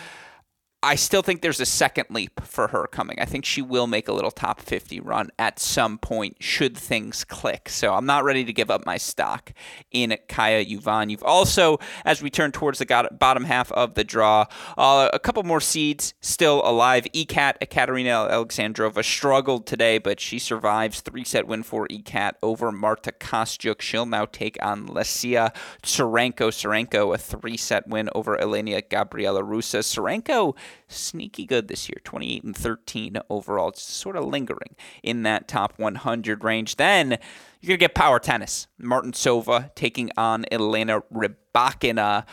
I 0.84 0.96
still 0.96 1.22
think 1.22 1.42
there's 1.42 1.62
a 1.62 1.66
second 1.66 2.08
leap 2.10 2.42
for 2.44 2.68
her 2.68 2.88
coming. 2.88 3.18
I 3.18 3.24
think 3.24 3.46
she 3.46 3.62
will 3.62 3.88
make 3.88 4.10
a 4.10 4.12
little 4.12 4.32
top 4.32 4.60
50 4.60 5.00
run 5.00 5.30
at 5.40 5.58
some 5.58 5.98
point 5.98 6.36
should 6.42 6.78
things 6.78 7.24
click. 7.24 7.70
So 7.70 7.94
I'm 7.94 8.06
not 8.06 8.26
ready 8.26 8.44
to 8.44 8.52
give 8.52 8.70
up 8.70 8.86
my 8.86 8.98
stock 8.98 9.54
in 9.92 10.18
Kaya 10.28 10.66
Juvan. 10.66 11.10
You've 11.10 11.24
also, 11.24 11.80
as 12.04 12.22
we 12.22 12.30
turn 12.30 12.52
towards 12.52 12.80
the 12.80 13.10
bottom 13.18 13.46
half 13.46 13.72
of 13.72 13.94
the 13.94 14.04
draw, 14.04 14.46
uh, 14.78 15.10
a 15.14 15.20
couple 15.20 15.42
more 15.44 15.62
seeds 15.62 16.14
still 16.20 16.62
alive. 16.66 17.08
ECAT, 17.14 17.54
Ekaterina 17.62 18.28
Alexandrova 18.30 19.06
struggled 19.06 19.66
today, 19.66 20.00
but 20.00 20.20
she 20.20 20.38
survives. 20.38 21.00
Three 21.00 21.24
set 21.24 21.48
win 21.48 21.64
for 21.64 21.88
ECAT 21.88 22.34
over 22.44 22.74
Marta 22.74 23.14
Kostyuk. 23.14 23.80
She'll 23.80 24.06
now 24.06 24.26
take 24.26 24.58
on 24.62 24.90
Lesia 24.90 25.56
Tsurenko. 25.82 26.50
Tsurenko, 26.50 27.16
a 27.16 27.18
three 27.18 27.56
set 27.56 27.88
win 27.88 28.10
over 28.14 28.38
Elena 28.38 28.82
Gabriela 28.82 29.42
Ruse. 29.42 29.72
Tsurenko 29.72 30.58
sneaky 30.88 31.46
good 31.46 31.68
this 31.68 31.90
year 31.90 32.00
28 32.04 32.44
and 32.44 32.56
13 32.56 33.18
overall. 33.30 33.70
It's 33.70 33.82
sort 33.82 34.16
of 34.16 34.26
lingering 34.26 34.76
in 35.02 35.24
that 35.24 35.48
top 35.48 35.74
100 35.78 36.44
range. 36.44 36.76
Then 36.76 37.18
you're 37.62 37.78
going 37.78 37.80
to 37.80 37.84
get 37.86 37.96
power 37.96 38.20
tennis. 38.20 38.68
Martincova 38.82 39.74
taking 39.76 40.12
on 40.18 40.46
Elena 40.52 41.02
Rybakina. 41.14 42.26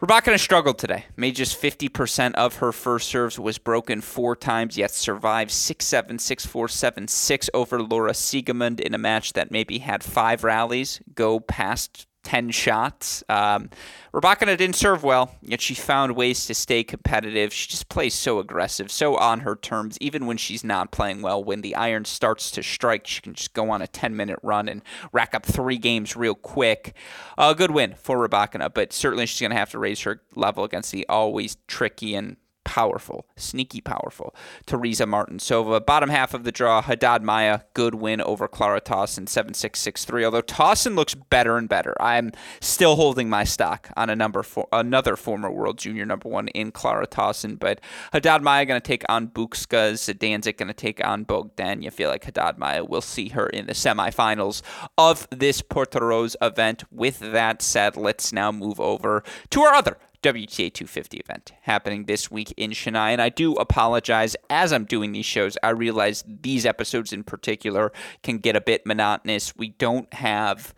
Rybakina 0.00 0.38
struggled 0.38 0.78
today. 0.78 1.06
Made 1.16 1.36
just 1.36 1.60
50% 1.60 2.34
of 2.34 2.56
her 2.56 2.70
first 2.70 3.08
serves, 3.08 3.38
was 3.38 3.56
broken 3.56 4.02
four 4.02 4.36
times, 4.36 4.76
yet 4.76 4.90
survived 4.90 5.50
6 5.50 5.84
7, 5.86 6.18
6 6.18 6.46
4, 6.46 6.68
7 6.68 7.08
6 7.08 7.50
over 7.54 7.82
Laura 7.82 8.12
Siegemund 8.12 8.78
in 8.78 8.92
a 8.92 8.98
match 8.98 9.32
that 9.32 9.50
maybe 9.50 9.78
had 9.78 10.04
five 10.04 10.44
rallies 10.44 11.00
go 11.14 11.40
past 11.40 12.06
10 12.26 12.50
shots. 12.50 13.22
Um, 13.28 13.70
Rybakina 14.12 14.56
didn't 14.58 14.74
serve 14.74 15.04
well, 15.04 15.30
yet 15.42 15.60
she 15.60 15.74
found 15.74 16.16
ways 16.16 16.44
to 16.46 16.54
stay 16.54 16.82
competitive. 16.82 17.52
She 17.52 17.68
just 17.68 17.88
plays 17.88 18.14
so 18.14 18.40
aggressive, 18.40 18.90
so 18.90 19.16
on 19.16 19.40
her 19.40 19.54
terms, 19.54 19.96
even 20.00 20.26
when 20.26 20.36
she's 20.36 20.64
not 20.64 20.90
playing 20.90 21.22
well. 21.22 21.44
When 21.44 21.60
the 21.60 21.76
iron 21.76 22.04
starts 22.04 22.50
to 22.50 22.64
strike, 22.64 23.06
she 23.06 23.20
can 23.20 23.34
just 23.34 23.54
go 23.54 23.70
on 23.70 23.80
a 23.80 23.86
10 23.86 24.16
minute 24.16 24.40
run 24.42 24.68
and 24.68 24.82
rack 25.12 25.36
up 25.36 25.46
three 25.46 25.78
games 25.78 26.16
real 26.16 26.34
quick. 26.34 26.96
A 27.38 27.54
good 27.54 27.70
win 27.70 27.94
for 27.94 28.28
Rybakina, 28.28 28.74
but 28.74 28.92
certainly 28.92 29.26
she's 29.26 29.40
going 29.40 29.52
to 29.52 29.56
have 29.56 29.70
to 29.70 29.78
raise 29.78 30.00
her 30.02 30.20
level 30.34 30.64
against 30.64 30.90
the 30.90 31.06
always 31.08 31.58
tricky 31.68 32.16
and 32.16 32.38
powerful, 32.76 33.26
sneaky 33.36 33.80
powerful. 33.80 34.34
Teresa 34.66 35.04
Martincova. 35.04 35.84
Bottom 35.86 36.10
half 36.10 36.34
of 36.34 36.44
the 36.44 36.52
draw, 36.52 36.82
Haddad 36.82 37.22
Maia, 37.22 37.60
good 37.72 37.94
win 37.94 38.20
over 38.20 38.46
Clara 38.46 38.82
Tauson, 38.82 39.26
7 39.26 39.54
6 39.54 39.80
6 39.80 40.04
3. 40.04 40.26
Although 40.26 40.42
Tauson 40.42 40.94
looks 40.94 41.14
better 41.14 41.56
and 41.56 41.70
better. 41.70 41.94
I'm 41.98 42.32
still 42.60 42.96
holding 42.96 43.30
my 43.30 43.44
stock 43.44 43.88
on 43.96 44.10
a 44.10 44.14
number 44.14 44.42
for 44.42 44.68
another 44.72 45.16
former 45.16 45.50
world 45.50 45.78
junior 45.78 46.04
number 46.04 46.28
one 46.28 46.48
in 46.48 46.70
Clara 46.70 47.06
Tauson. 47.06 47.58
But 47.58 47.80
Haddad 48.12 48.42
Maia 48.42 48.66
going 48.66 48.78
to 48.78 48.86
take 48.86 49.04
on 49.08 49.28
Bukska, 49.28 49.94
Zidansek 49.94 50.58
going 50.58 50.68
to 50.68 50.74
take 50.74 51.02
on 51.02 51.24
Bogdan. 51.24 51.80
You 51.80 51.90
feel 51.90 52.10
like 52.10 52.24
Haddad 52.24 52.58
Maia 52.58 52.84
will 52.84 53.00
see 53.00 53.30
her 53.30 53.46
in 53.46 53.68
the 53.68 53.72
semifinals 53.72 54.60
of 54.98 55.26
this 55.30 55.62
Portoroz 55.62 56.36
event. 56.42 56.84
With 56.92 57.20
that 57.20 57.62
said, 57.62 57.96
let's 57.96 58.34
now 58.34 58.52
move 58.52 58.78
over 58.78 59.24
to 59.48 59.62
our 59.62 59.72
other 59.72 59.96
WTA 60.26 60.72
250 60.72 61.18
event 61.18 61.52
happening 61.62 62.06
this 62.06 62.32
week 62.32 62.52
in 62.56 62.72
Chennai. 62.72 63.10
And 63.10 63.22
I 63.22 63.28
do 63.28 63.54
apologize 63.54 64.34
as 64.50 64.72
I'm 64.72 64.84
doing 64.84 65.12
these 65.12 65.24
shows. 65.24 65.56
I 65.62 65.70
realize 65.70 66.24
these 66.26 66.66
episodes 66.66 67.12
in 67.12 67.22
particular 67.22 67.92
can 68.24 68.38
get 68.38 68.56
a 68.56 68.60
bit 68.60 68.84
monotonous. 68.84 69.54
We 69.56 69.68
don't 69.68 70.12
have 70.14 70.74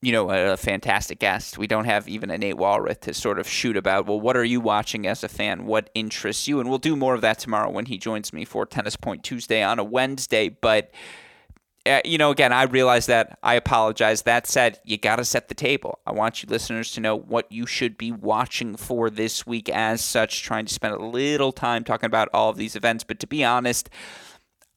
you 0.00 0.10
know, 0.10 0.30
a, 0.30 0.56
fantastic 0.56 1.20
guest. 1.20 1.56
We 1.56 1.68
don't 1.68 1.84
have 1.84 2.08
even 2.08 2.28
a 2.30 2.36
Nate 2.36 2.56
Walrath 2.56 3.02
to 3.02 3.14
sort 3.14 3.38
of 3.38 3.48
shoot 3.48 3.76
about, 3.76 4.06
well, 4.06 4.20
what 4.20 4.36
are 4.36 4.42
you 4.42 4.60
watching 4.60 5.06
as 5.06 5.22
a 5.22 5.28
fan? 5.28 5.64
What 5.64 5.90
interests 5.94 6.48
you? 6.48 6.58
And 6.58 6.68
we'll 6.68 6.78
do 6.78 6.96
more 6.96 7.14
of 7.14 7.20
that 7.20 7.38
tomorrow 7.38 7.70
when 7.70 7.86
he 7.86 7.98
joins 7.98 8.32
me 8.32 8.44
for 8.44 8.66
Tennis 8.66 8.96
Point 8.96 9.22
Tuesday 9.22 9.62
on 9.62 9.78
a 9.78 9.84
Wednesday. 9.84 10.48
But 10.48 10.90
uh, 11.84 12.00
you 12.04 12.16
know, 12.16 12.30
again, 12.30 12.52
I 12.52 12.64
realize 12.64 13.06
that. 13.06 13.38
I 13.42 13.54
apologize. 13.54 14.22
That 14.22 14.46
said, 14.46 14.78
you 14.84 14.98
got 14.98 15.16
to 15.16 15.24
set 15.24 15.48
the 15.48 15.54
table. 15.54 15.98
I 16.06 16.12
want 16.12 16.42
you 16.42 16.48
listeners 16.48 16.92
to 16.92 17.00
know 17.00 17.16
what 17.16 17.50
you 17.50 17.66
should 17.66 17.98
be 17.98 18.12
watching 18.12 18.76
for 18.76 19.10
this 19.10 19.46
week 19.46 19.68
as 19.68 20.00
such, 20.00 20.42
trying 20.42 20.66
to 20.66 20.74
spend 20.74 20.94
a 20.94 21.04
little 21.04 21.50
time 21.50 21.82
talking 21.82 22.06
about 22.06 22.28
all 22.32 22.50
of 22.50 22.56
these 22.56 22.76
events. 22.76 23.02
But 23.02 23.18
to 23.20 23.26
be 23.26 23.42
honest, 23.42 23.90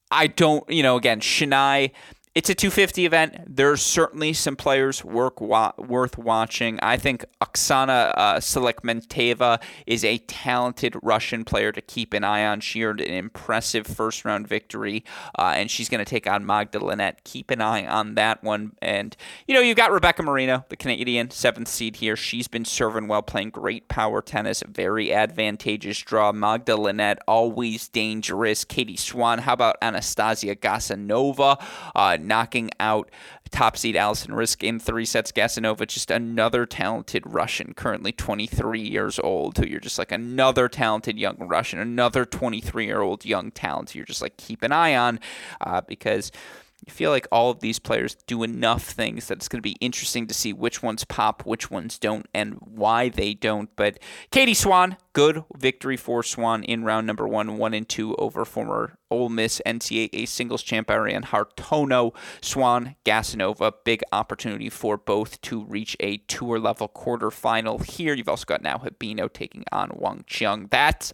I 0.09 0.27
don't, 0.27 0.67
you 0.69 0.81
know, 0.81 0.95
again, 0.97 1.19
Chennai, 1.19 1.91
it's 2.35 2.49
a 2.49 2.53
250 2.53 3.05
event. 3.05 3.37
There's 3.47 3.81
certainly 3.81 4.33
some 4.33 4.57
players 4.57 5.05
work 5.05 5.39
wa- 5.39 5.71
worth 5.77 6.17
watching. 6.17 6.77
I 6.81 6.97
think 6.97 7.23
Oksana 7.39 8.11
uh, 8.13 8.35
Selekhmeteva 8.39 9.61
is 9.87 10.03
a 10.03 10.17
talented 10.17 10.97
Russian 11.01 11.45
player 11.45 11.71
to 11.71 11.79
keep 11.79 12.13
an 12.13 12.25
eye 12.25 12.45
on. 12.45 12.59
She 12.59 12.83
earned 12.83 12.99
an 12.99 13.13
impressive 13.13 13.87
first 13.87 14.25
round 14.25 14.49
victory, 14.49 15.05
uh, 15.39 15.53
and 15.55 15.71
she's 15.71 15.87
going 15.87 16.03
to 16.03 16.09
take 16.09 16.27
on 16.27 16.45
Magda 16.45 16.83
Linette. 16.83 17.23
Keep 17.23 17.51
an 17.51 17.61
eye 17.61 17.87
on 17.87 18.15
that 18.15 18.43
one. 18.43 18.73
And, 18.81 19.15
you 19.47 19.55
know, 19.55 19.61
you've 19.61 19.77
got 19.77 19.93
Rebecca 19.93 20.21
Marino, 20.21 20.65
the 20.67 20.75
Canadian 20.75 21.31
seventh 21.31 21.69
seed 21.69 21.95
here. 21.95 22.17
She's 22.17 22.49
been 22.49 22.65
serving 22.65 23.07
well, 23.07 23.21
playing 23.21 23.51
great 23.51 23.87
power 23.87 24.21
tennis, 24.21 24.61
very 24.67 25.13
advantageous 25.13 25.99
draw. 25.99 26.33
Magda 26.33 26.75
Linette, 26.75 27.19
always 27.29 27.87
dangerous. 27.87 28.65
Katie 28.65 28.97
Swan, 28.97 29.39
how 29.39 29.53
about 29.53 29.77
Anastasia 29.81 30.57
Gasanova? 30.57 31.63
Uh, 31.95 32.17
knocking 32.25 32.71
out 32.79 33.09
top 33.51 33.77
seed 33.77 33.95
Alison 33.95 34.31
Riske 34.31 34.63
in 34.63 34.79
three 34.79 35.05
sets. 35.05 35.31
Gasanova, 35.31 35.87
just 35.87 36.11
another 36.11 36.65
talented 36.65 37.23
Russian, 37.25 37.73
currently 37.73 38.11
23 38.11 38.81
years 38.81 39.19
old, 39.19 39.57
who 39.57 39.65
you're 39.65 39.79
just 39.79 39.97
like 39.97 40.11
another 40.11 40.67
talented 40.67 41.17
young 41.17 41.37
Russian, 41.39 41.79
another 41.79 42.25
23 42.25 42.85
year 42.85 43.01
old 43.01 43.25
young 43.25 43.51
talent. 43.51 43.95
You're 43.95 44.05
just 44.05 44.21
like 44.21 44.37
keep 44.37 44.63
an 44.63 44.71
eye 44.71 44.95
on 44.95 45.19
uh, 45.61 45.81
because 45.81 46.31
you 46.85 46.93
feel 46.93 47.09
like 47.09 47.27
all 47.31 47.49
of 47.49 47.59
these 47.59 47.79
players 47.79 48.15
do 48.27 48.43
enough 48.43 48.83
things 48.83 49.27
that 49.27 49.39
it's 49.39 49.47
going 49.47 49.59
to 49.59 49.67
be 49.67 49.77
interesting 49.81 50.27
to 50.27 50.33
see 50.33 50.53
which 50.53 50.83
ones 50.83 51.03
pop, 51.03 51.45
which 51.45 51.71
ones 51.71 51.97
don't, 51.97 52.27
and 52.33 52.55
why 52.59 53.09
they 53.09 53.33
don't. 53.33 53.69
But 53.75 53.99
Katie 54.31 54.53
Swan, 54.53 54.97
good 55.13 55.43
victory 55.57 55.97
for 55.97 56.21
Swan 56.21 56.63
in 56.63 56.83
round 56.83 57.07
number 57.07 57.27
one, 57.27 57.57
one 57.57 57.73
and 57.73 57.87
two 57.87 58.15
over 58.15 58.45
former 58.45 58.97
Ole 59.09 59.29
Miss 59.29 59.61
NCAA 59.65 60.27
singles 60.27 60.61
champ 60.61 60.91
Ariane 60.91 61.23
Hartono. 61.23 62.13
Swan, 62.41 62.95
Gasanova, 63.05 63.73
big 63.83 64.01
opportunity 64.11 64.69
for 64.69 64.97
both 64.97 65.41
to 65.41 65.63
reach 65.63 65.95
a 65.99 66.17
tour 66.17 66.59
level 66.59 66.89
quarterfinal 66.89 67.83
here. 67.83 68.13
You've 68.13 68.29
also 68.29 68.45
got 68.45 68.61
Nao 68.61 68.77
Hibino 68.77 69.31
taking 69.31 69.63
on 69.71 69.91
Wang 69.95 70.23
Qiang. 70.27 70.69
That's 70.69 71.13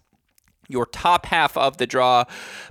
your 0.72 0.86
top 0.86 1.26
half 1.28 1.58
of 1.58 1.78
the 1.78 1.88
draw. 1.88 2.24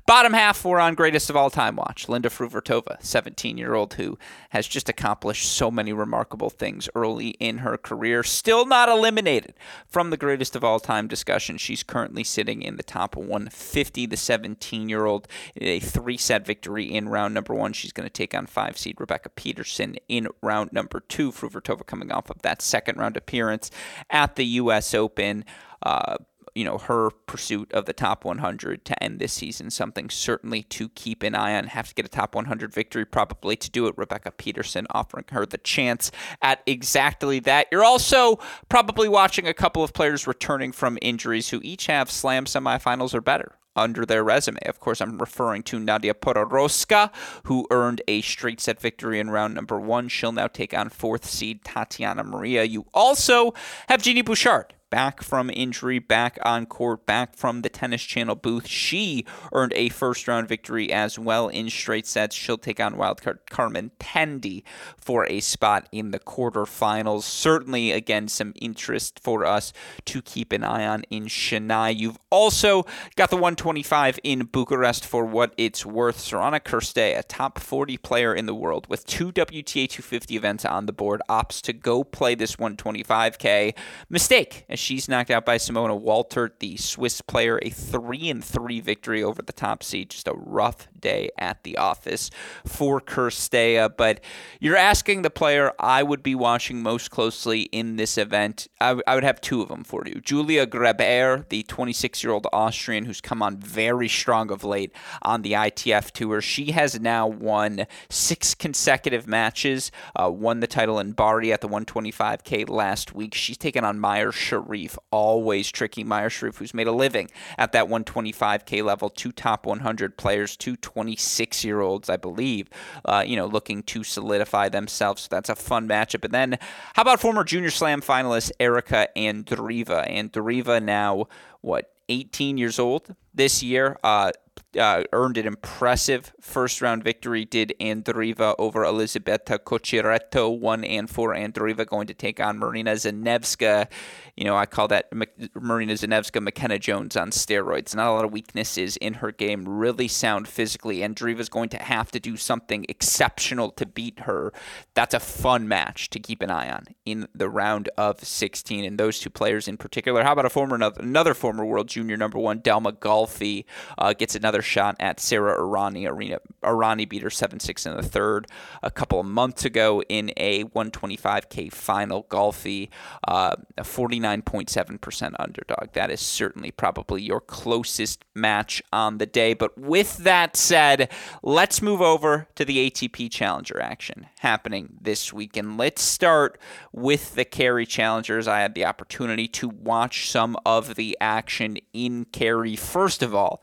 Bottom 0.06 0.32
half, 0.32 0.64
we're 0.64 0.80
on 0.80 0.94
greatest 0.94 1.30
of 1.30 1.36
all 1.36 1.50
time 1.50 1.76
watch. 1.76 2.08
Linda 2.08 2.28
Fruhvirtova, 2.28 3.02
17 3.02 3.58
year 3.58 3.74
old, 3.74 3.94
who 3.94 4.18
has 4.50 4.66
just 4.66 4.88
accomplished 4.88 5.50
so 5.50 5.70
many 5.70 5.92
remarkable 5.92 6.50
things 6.50 6.88
early 6.94 7.28
in 7.40 7.58
her 7.58 7.76
career. 7.76 8.22
Still 8.22 8.66
not 8.66 8.88
eliminated 8.88 9.54
from 9.86 10.10
the 10.10 10.16
greatest 10.16 10.56
of 10.56 10.64
all 10.64 10.80
time 10.80 11.06
discussion. 11.06 11.58
She's 11.58 11.82
currently 11.82 12.24
sitting 12.24 12.62
in 12.62 12.76
the 12.76 12.82
top 12.82 13.16
150. 13.16 14.06
The 14.06 14.16
17 14.16 14.88
year 14.88 15.06
old, 15.06 15.28
a 15.56 15.80
three 15.80 16.16
set 16.16 16.46
victory 16.46 16.84
in 16.84 17.08
round 17.08 17.34
number 17.34 17.54
one. 17.54 17.72
She's 17.72 17.92
going 17.92 18.06
to 18.06 18.12
take 18.12 18.34
on 18.34 18.46
five 18.46 18.78
seed 18.78 19.00
Rebecca 19.00 19.28
Peterson 19.30 19.96
in 20.08 20.28
round 20.42 20.72
number 20.72 21.00
two. 21.00 21.30
Fruhvirtova 21.30 21.86
coming 21.86 22.10
off 22.10 22.30
of 22.30 22.42
that 22.42 22.62
second 22.62 22.98
round 22.98 23.16
appearance 23.16 23.70
at 24.10 24.36
the 24.36 24.44
U.S. 24.44 24.94
Open. 24.94 25.44
Uh, 25.82 26.16
you 26.60 26.66
know 26.66 26.76
her 26.76 27.08
pursuit 27.24 27.72
of 27.72 27.86
the 27.86 27.92
top 27.94 28.22
100 28.22 28.84
to 28.84 29.02
end 29.02 29.18
this 29.18 29.32
season 29.32 29.70
something 29.70 30.10
certainly 30.10 30.62
to 30.62 30.90
keep 30.90 31.22
an 31.22 31.34
eye 31.34 31.56
on 31.56 31.64
have 31.64 31.88
to 31.88 31.94
get 31.94 32.04
a 32.04 32.08
top 32.08 32.34
100 32.34 32.70
victory 32.70 33.06
probably 33.06 33.56
to 33.56 33.70
do 33.70 33.86
it 33.86 33.94
rebecca 33.96 34.30
peterson 34.30 34.86
offering 34.90 35.24
her 35.30 35.46
the 35.46 35.56
chance 35.56 36.10
at 36.42 36.62
exactly 36.66 37.40
that 37.40 37.66
you're 37.72 37.82
also 37.82 38.38
probably 38.68 39.08
watching 39.08 39.48
a 39.48 39.54
couple 39.54 39.82
of 39.82 39.94
players 39.94 40.26
returning 40.26 40.70
from 40.70 40.98
injuries 41.00 41.48
who 41.48 41.62
each 41.64 41.86
have 41.86 42.10
slam 42.10 42.44
semifinals 42.44 43.14
or 43.14 43.22
better 43.22 43.56
under 43.76 44.04
their 44.04 44.24
resume. 44.24 44.58
Of 44.66 44.80
course, 44.80 45.00
I'm 45.00 45.18
referring 45.18 45.62
to 45.64 45.78
Nadia 45.78 46.12
Podoroska, 46.12 47.10
who 47.44 47.68
earned 47.70 48.02
a 48.08 48.20
straight 48.20 48.60
set 48.60 48.80
victory 48.80 49.20
in 49.20 49.30
round 49.30 49.54
number 49.54 49.78
one. 49.78 50.08
She'll 50.08 50.32
now 50.32 50.48
take 50.48 50.74
on 50.74 50.90
fourth 50.90 51.24
seed 51.24 51.64
Tatiana 51.64 52.24
Maria. 52.24 52.64
You 52.64 52.86
also 52.92 53.54
have 53.88 54.02
Genie 54.02 54.22
Bouchard, 54.22 54.74
back 54.90 55.22
from 55.22 55.50
injury, 55.50 55.98
back 55.98 56.38
on 56.42 56.66
court, 56.66 57.06
back 57.06 57.36
from 57.36 57.62
the 57.62 57.68
Tennis 57.68 58.02
Channel 58.02 58.34
booth. 58.34 58.66
She 58.66 59.24
earned 59.52 59.72
a 59.74 59.88
first 59.88 60.28
round 60.28 60.48
victory 60.48 60.92
as 60.92 61.18
well 61.18 61.48
in 61.48 61.70
straight 61.70 62.06
sets. 62.06 62.36
She'll 62.36 62.58
take 62.58 62.80
on 62.80 62.94
wildcard 62.94 63.38
Karman 63.50 63.92
Thandi 64.00 64.62
for 64.96 65.26
a 65.28 65.40
spot 65.40 65.88
in 65.92 66.10
the 66.10 66.18
quarterfinals. 66.18 67.22
Certainly, 67.22 67.92
again, 67.92 68.28
some 68.28 68.52
interest 68.56 69.20
for 69.22 69.44
us 69.44 69.72
to 70.06 70.20
keep 70.20 70.52
an 70.52 70.64
eye 70.64 70.86
on 70.86 71.04
in 71.10 71.24
Chennai. 71.26 71.96
You've 71.96 72.18
also 72.30 72.84
got 73.16 73.30
the 73.30 73.36
125 73.36 74.18
in 74.24 74.44
Bucharest 74.46 75.06
for 75.06 75.24
what 75.24 75.54
it's 75.56 75.86
worth. 75.86 76.18
Sorana 76.18 76.60
Cirstea, 76.60 77.18
a 77.18 77.22
top 77.22 77.58
40 77.58 77.96
player 77.98 78.34
in 78.34 78.46
the 78.46 78.54
world 78.54 78.86
with 78.88 79.06
two 79.06 79.32
WTA 79.32 79.88
250 79.88 80.36
events 80.36 80.64
on 80.64 80.86
the 80.86 80.92
board, 80.92 81.22
opts 81.28 81.60
to 81.62 81.72
go 81.72 82.02
play 82.02 82.34
this 82.34 82.56
125K. 82.56 83.74
Mistake, 84.08 84.64
as 84.68 84.79
she's 84.80 85.08
knocked 85.08 85.30
out 85.30 85.44
by 85.44 85.56
Simona 85.56 86.00
Waltert, 86.00 86.58
the 86.60 86.76
Swiss 86.76 87.20
player, 87.20 87.58
a 87.62 87.70
3 87.70 88.30
and 88.30 88.44
3 88.44 88.80
victory 88.80 89.22
over 89.22 89.42
the 89.42 89.52
top 89.52 89.82
seed. 89.82 90.10
Just 90.10 90.28
a 90.28 90.32
rough 90.34 90.88
day 90.98 91.30
at 91.38 91.62
the 91.62 91.76
office 91.76 92.30
for 92.66 93.00
Cirstea. 93.00 93.90
But 93.96 94.20
you're 94.60 94.76
asking 94.76 95.22
the 95.22 95.30
player 95.30 95.72
I 95.78 96.02
would 96.02 96.22
be 96.22 96.34
watching 96.34 96.82
most 96.82 97.10
closely 97.10 97.62
in 97.62 97.96
this 97.96 98.16
event. 98.16 98.68
I, 98.80 98.88
w- 98.88 99.02
I 99.06 99.14
would 99.14 99.24
have 99.24 99.40
two 99.40 99.60
of 99.62 99.68
them 99.68 99.84
for 99.84 100.04
you. 100.06 100.20
Julia 100.20 100.66
Grabher, 100.66 101.48
the 101.48 101.62
26 101.64 102.22
year 102.22 102.32
old 102.32 102.46
Austrian 102.52 103.04
who's 103.04 103.20
come 103.20 103.42
on 103.42 103.58
very 103.58 104.08
strong 104.08 104.50
of 104.50 104.64
late 104.64 104.92
on 105.22 105.42
the 105.42 105.52
ITF 105.52 106.10
Tour. 106.12 106.40
She 106.40 106.72
has 106.72 107.00
now 107.00 107.26
won 107.26 107.86
six 108.08 108.54
consecutive 108.54 109.26
matches, 109.26 109.90
uh, 110.16 110.30
won 110.30 110.60
the 110.60 110.66
title 110.66 110.98
in 110.98 111.12
Bari 111.12 111.52
at 111.52 111.60
the 111.60 111.68
125K 111.68 112.68
last 112.68 113.14
week. 113.14 113.34
She's 113.34 113.58
taken 113.58 113.84
on 113.84 113.98
Meyer 113.98 114.20
Mayar 114.20 114.32
Sherif, 114.70 114.96
always 115.10 115.70
tricky 115.70 116.04
Mayar 116.04 116.28
Sherif, 116.28 116.56
who's 116.56 116.74
made 116.74 116.86
a 116.86 116.92
living 116.92 117.30
at 117.58 117.72
that 117.72 117.86
125K 117.86 118.84
level. 118.84 119.10
Two 119.10 119.32
top 119.32 119.66
100 119.66 120.16
players, 120.16 120.56
two 120.56 120.76
26 120.76 121.64
year 121.64 121.80
olds, 121.80 122.08
I 122.08 122.16
believe, 122.16 122.68
uh, 123.04 123.24
you 123.26 123.36
know, 123.36 123.46
looking 123.46 123.82
to 123.84 124.04
solidify 124.04 124.68
themselves. 124.68 125.22
So 125.22 125.28
that's 125.30 125.48
a 125.48 125.56
fun 125.56 125.88
matchup. 125.88 126.24
And 126.24 126.34
then 126.34 126.58
how 126.94 127.02
about 127.02 127.20
former 127.20 127.44
Junior 127.44 127.70
Slam 127.70 128.00
finalist 128.00 128.52
Erika 128.60 129.08
Andreeva? 129.16 130.10
Andreeva 130.10 130.82
now, 130.82 131.26
what, 131.60 131.92
18 132.08 132.58
years 132.58 132.78
old 132.78 133.14
this 133.32 133.62
year. 133.62 133.96
Uh, 134.02 134.32
uh, 134.78 135.04
earned 135.12 135.38
an 135.38 135.46
impressive 135.46 136.32
first 136.40 136.80
round 136.80 137.04
victory. 137.04 137.44
Did 137.44 137.74
Andreeva 137.80 138.54
over 138.58 138.84
Elisabetta 138.84 139.58
Cocciaretto, 139.58 140.58
one 140.58 140.84
and 140.84 141.08
four. 141.08 141.34
Andreeva 141.34 141.86
going 141.86 142.06
to 142.06 142.14
take 142.14 142.40
on 142.40 142.58
Marina 142.58 142.92
Zanevska. 142.92 143.88
You 144.36 144.44
know, 144.44 144.56
I 144.56 144.66
call 144.66 144.88
that 144.88 145.12
Marina 145.54 145.92
Zanevska 145.94 146.42
McKenna 146.42 146.78
Jones 146.78 147.16
on 147.16 147.30
steroids. 147.30 147.94
Not 147.94 148.08
a 148.08 148.12
lot 148.12 148.24
of 148.24 148.32
weaknesses 148.32 148.96
in 148.96 149.14
her 149.14 149.32
game. 149.32 149.68
Really 149.68 150.08
sound 150.08 150.48
physically. 150.48 150.98
Andreeva's 150.98 151.48
going 151.48 151.68
to 151.70 151.78
have 151.78 152.10
to 152.12 152.20
do 152.20 152.36
something 152.36 152.86
exceptional 152.88 153.70
to 153.72 153.86
beat 153.86 154.20
her. 154.20 154.52
That's 154.94 155.14
a 155.14 155.20
fun 155.20 155.68
match 155.68 156.10
to 156.10 156.18
keep 156.18 156.42
an 156.42 156.50
eye 156.50 156.70
on 156.70 156.86
in 157.04 157.28
the 157.34 157.48
round 157.48 157.90
of 157.96 158.24
16. 158.24 158.84
And 158.84 158.98
those 158.98 159.18
two 159.18 159.30
players 159.30 159.68
in 159.68 159.76
particular. 159.76 160.22
How 160.22 160.32
about 160.32 160.46
a 160.46 160.50
former 160.50 160.76
another 160.98 161.34
former 161.34 161.64
world 161.64 161.88
junior 161.88 162.16
number 162.16 162.38
one, 162.38 162.60
Dalma 162.60 162.92
Galfi, 162.92 163.64
uh, 163.98 164.12
gets 164.12 164.34
another 164.34 164.49
shot 164.62 164.96
at 164.98 165.20
Sara 165.20 165.56
Errani. 165.58 166.08
Arena 166.08 166.38
Errani 166.62 167.08
beat 167.08 167.22
her 167.22 167.30
7 167.30 167.60
6 167.60 167.86
in 167.86 167.96
the 167.96 168.02
third 168.02 168.46
a 168.82 168.90
couple 168.90 169.20
of 169.20 169.26
months 169.26 169.64
ago 169.64 170.02
in 170.08 170.32
a 170.36 170.64
125K 170.64 171.72
final. 171.72 172.24
Galfi, 172.24 172.88
uh, 173.26 173.54
a 173.78 173.82
49.7% 173.82 175.34
underdog. 175.38 175.92
That 175.92 176.10
is 176.10 176.20
certainly 176.20 176.70
probably 176.70 177.22
your 177.22 177.40
closest 177.40 178.24
match 178.34 178.82
on 178.92 179.18
the 179.18 179.26
day. 179.26 179.54
But 179.54 179.76
with 179.78 180.18
that 180.18 180.56
said, 180.56 181.10
let's 181.42 181.80
move 181.80 182.00
over 182.00 182.48
to 182.56 182.64
the 182.64 182.90
ATP 182.90 183.30
Challenger 183.30 183.80
action 183.80 184.26
happening 184.40 184.98
this 185.00 185.32
week. 185.32 185.56
And 185.56 185.76
let's 185.76 186.02
start 186.02 186.58
with 186.92 187.34
the 187.34 187.44
Cary 187.44 187.86
Challengers. 187.86 188.48
I 188.48 188.60
had 188.60 188.74
the 188.74 188.84
opportunity 188.84 189.48
to 189.48 189.68
watch 189.68 190.30
some 190.30 190.56
of 190.64 190.94
the 190.94 191.16
action 191.20 191.78
in 191.92 192.24
Cary. 192.26 192.76
First 192.76 193.22
of 193.22 193.34
all, 193.34 193.62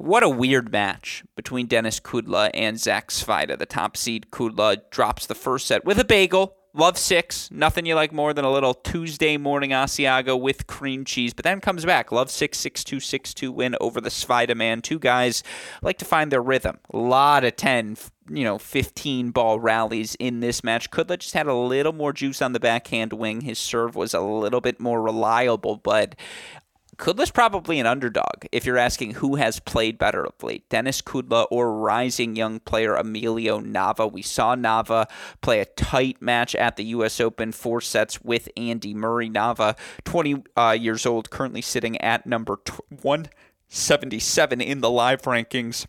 what 0.00 0.22
a 0.22 0.28
weird 0.28 0.72
match 0.72 1.22
between 1.36 1.66
Denis 1.66 2.00
Kudla 2.00 2.50
and 2.54 2.80
Zach 2.80 3.08
Svajda. 3.10 3.58
The 3.58 3.66
top 3.66 3.98
seed 3.98 4.28
Kudla 4.30 4.78
drops 4.90 5.26
the 5.26 5.34
first 5.34 5.66
set 5.66 5.84
with 5.84 5.98
a 5.98 6.04
bagel. 6.04 6.56
Love 6.72 6.96
six. 6.96 7.50
Nothing 7.50 7.84
you 7.84 7.94
like 7.94 8.12
more 8.12 8.32
than 8.32 8.44
a 8.44 8.50
little 8.50 8.72
Tuesday 8.72 9.36
morning 9.36 9.70
Asiago 9.70 10.40
with 10.40 10.66
cream 10.66 11.04
cheese. 11.04 11.34
But 11.34 11.44
then 11.44 11.60
comes 11.60 11.84
back. 11.84 12.12
Love 12.12 12.30
six, 12.30 12.56
six 12.58 12.82
two, 12.82 12.98
six 12.98 13.34
two 13.34 13.52
win 13.52 13.76
over 13.78 14.00
the 14.00 14.08
Svajda 14.08 14.56
man. 14.56 14.80
Two 14.80 14.98
guys 14.98 15.42
like 15.82 15.98
to 15.98 16.04
find 16.06 16.32
their 16.32 16.42
rhythm. 16.42 16.78
A 16.94 16.96
lot 16.96 17.44
of 17.44 17.56
10, 17.56 17.96
you 18.30 18.44
know, 18.44 18.56
15 18.56 19.32
ball 19.32 19.60
rallies 19.60 20.14
in 20.14 20.40
this 20.40 20.64
match. 20.64 20.90
Kudla 20.90 21.18
just 21.18 21.34
had 21.34 21.46
a 21.46 21.54
little 21.54 21.92
more 21.92 22.14
juice 22.14 22.40
on 22.40 22.52
the 22.52 22.60
backhand 22.60 23.12
wing. 23.12 23.42
His 23.42 23.58
serve 23.58 23.96
was 23.96 24.14
a 24.14 24.20
little 24.20 24.62
bit 24.62 24.80
more 24.80 25.02
reliable, 25.02 25.76
but 25.76 26.14
Kudla's 27.00 27.30
probably 27.30 27.80
an 27.80 27.86
underdog 27.86 28.44
if 28.52 28.66
you're 28.66 28.76
asking 28.76 29.14
who 29.14 29.36
has 29.36 29.58
played 29.58 29.96
better 29.96 30.22
of 30.22 30.34
late, 30.42 30.68
Denis 30.68 31.00
Kudla 31.00 31.46
or 31.50 31.74
rising 31.74 32.36
young 32.36 32.60
player 32.60 32.94
Emilio 32.94 33.58
Nava. 33.58 34.12
We 34.12 34.20
saw 34.20 34.54
Nava 34.54 35.06
play 35.40 35.60
a 35.60 35.64
tight 35.64 36.20
match 36.20 36.54
at 36.54 36.76
the 36.76 36.84
U.S. 36.84 37.18
Open, 37.18 37.52
four 37.52 37.80
sets 37.80 38.20
with 38.20 38.50
Andy 38.54 38.92
Murray. 38.92 39.30
Nava, 39.30 39.78
20 40.04 40.44
uh, 40.58 40.76
years 40.78 41.06
old, 41.06 41.30
currently 41.30 41.62
sitting 41.62 41.98
at 42.02 42.26
number 42.26 42.60
177 42.90 44.60
in 44.60 44.82
the 44.82 44.90
live 44.90 45.22
rankings. 45.22 45.86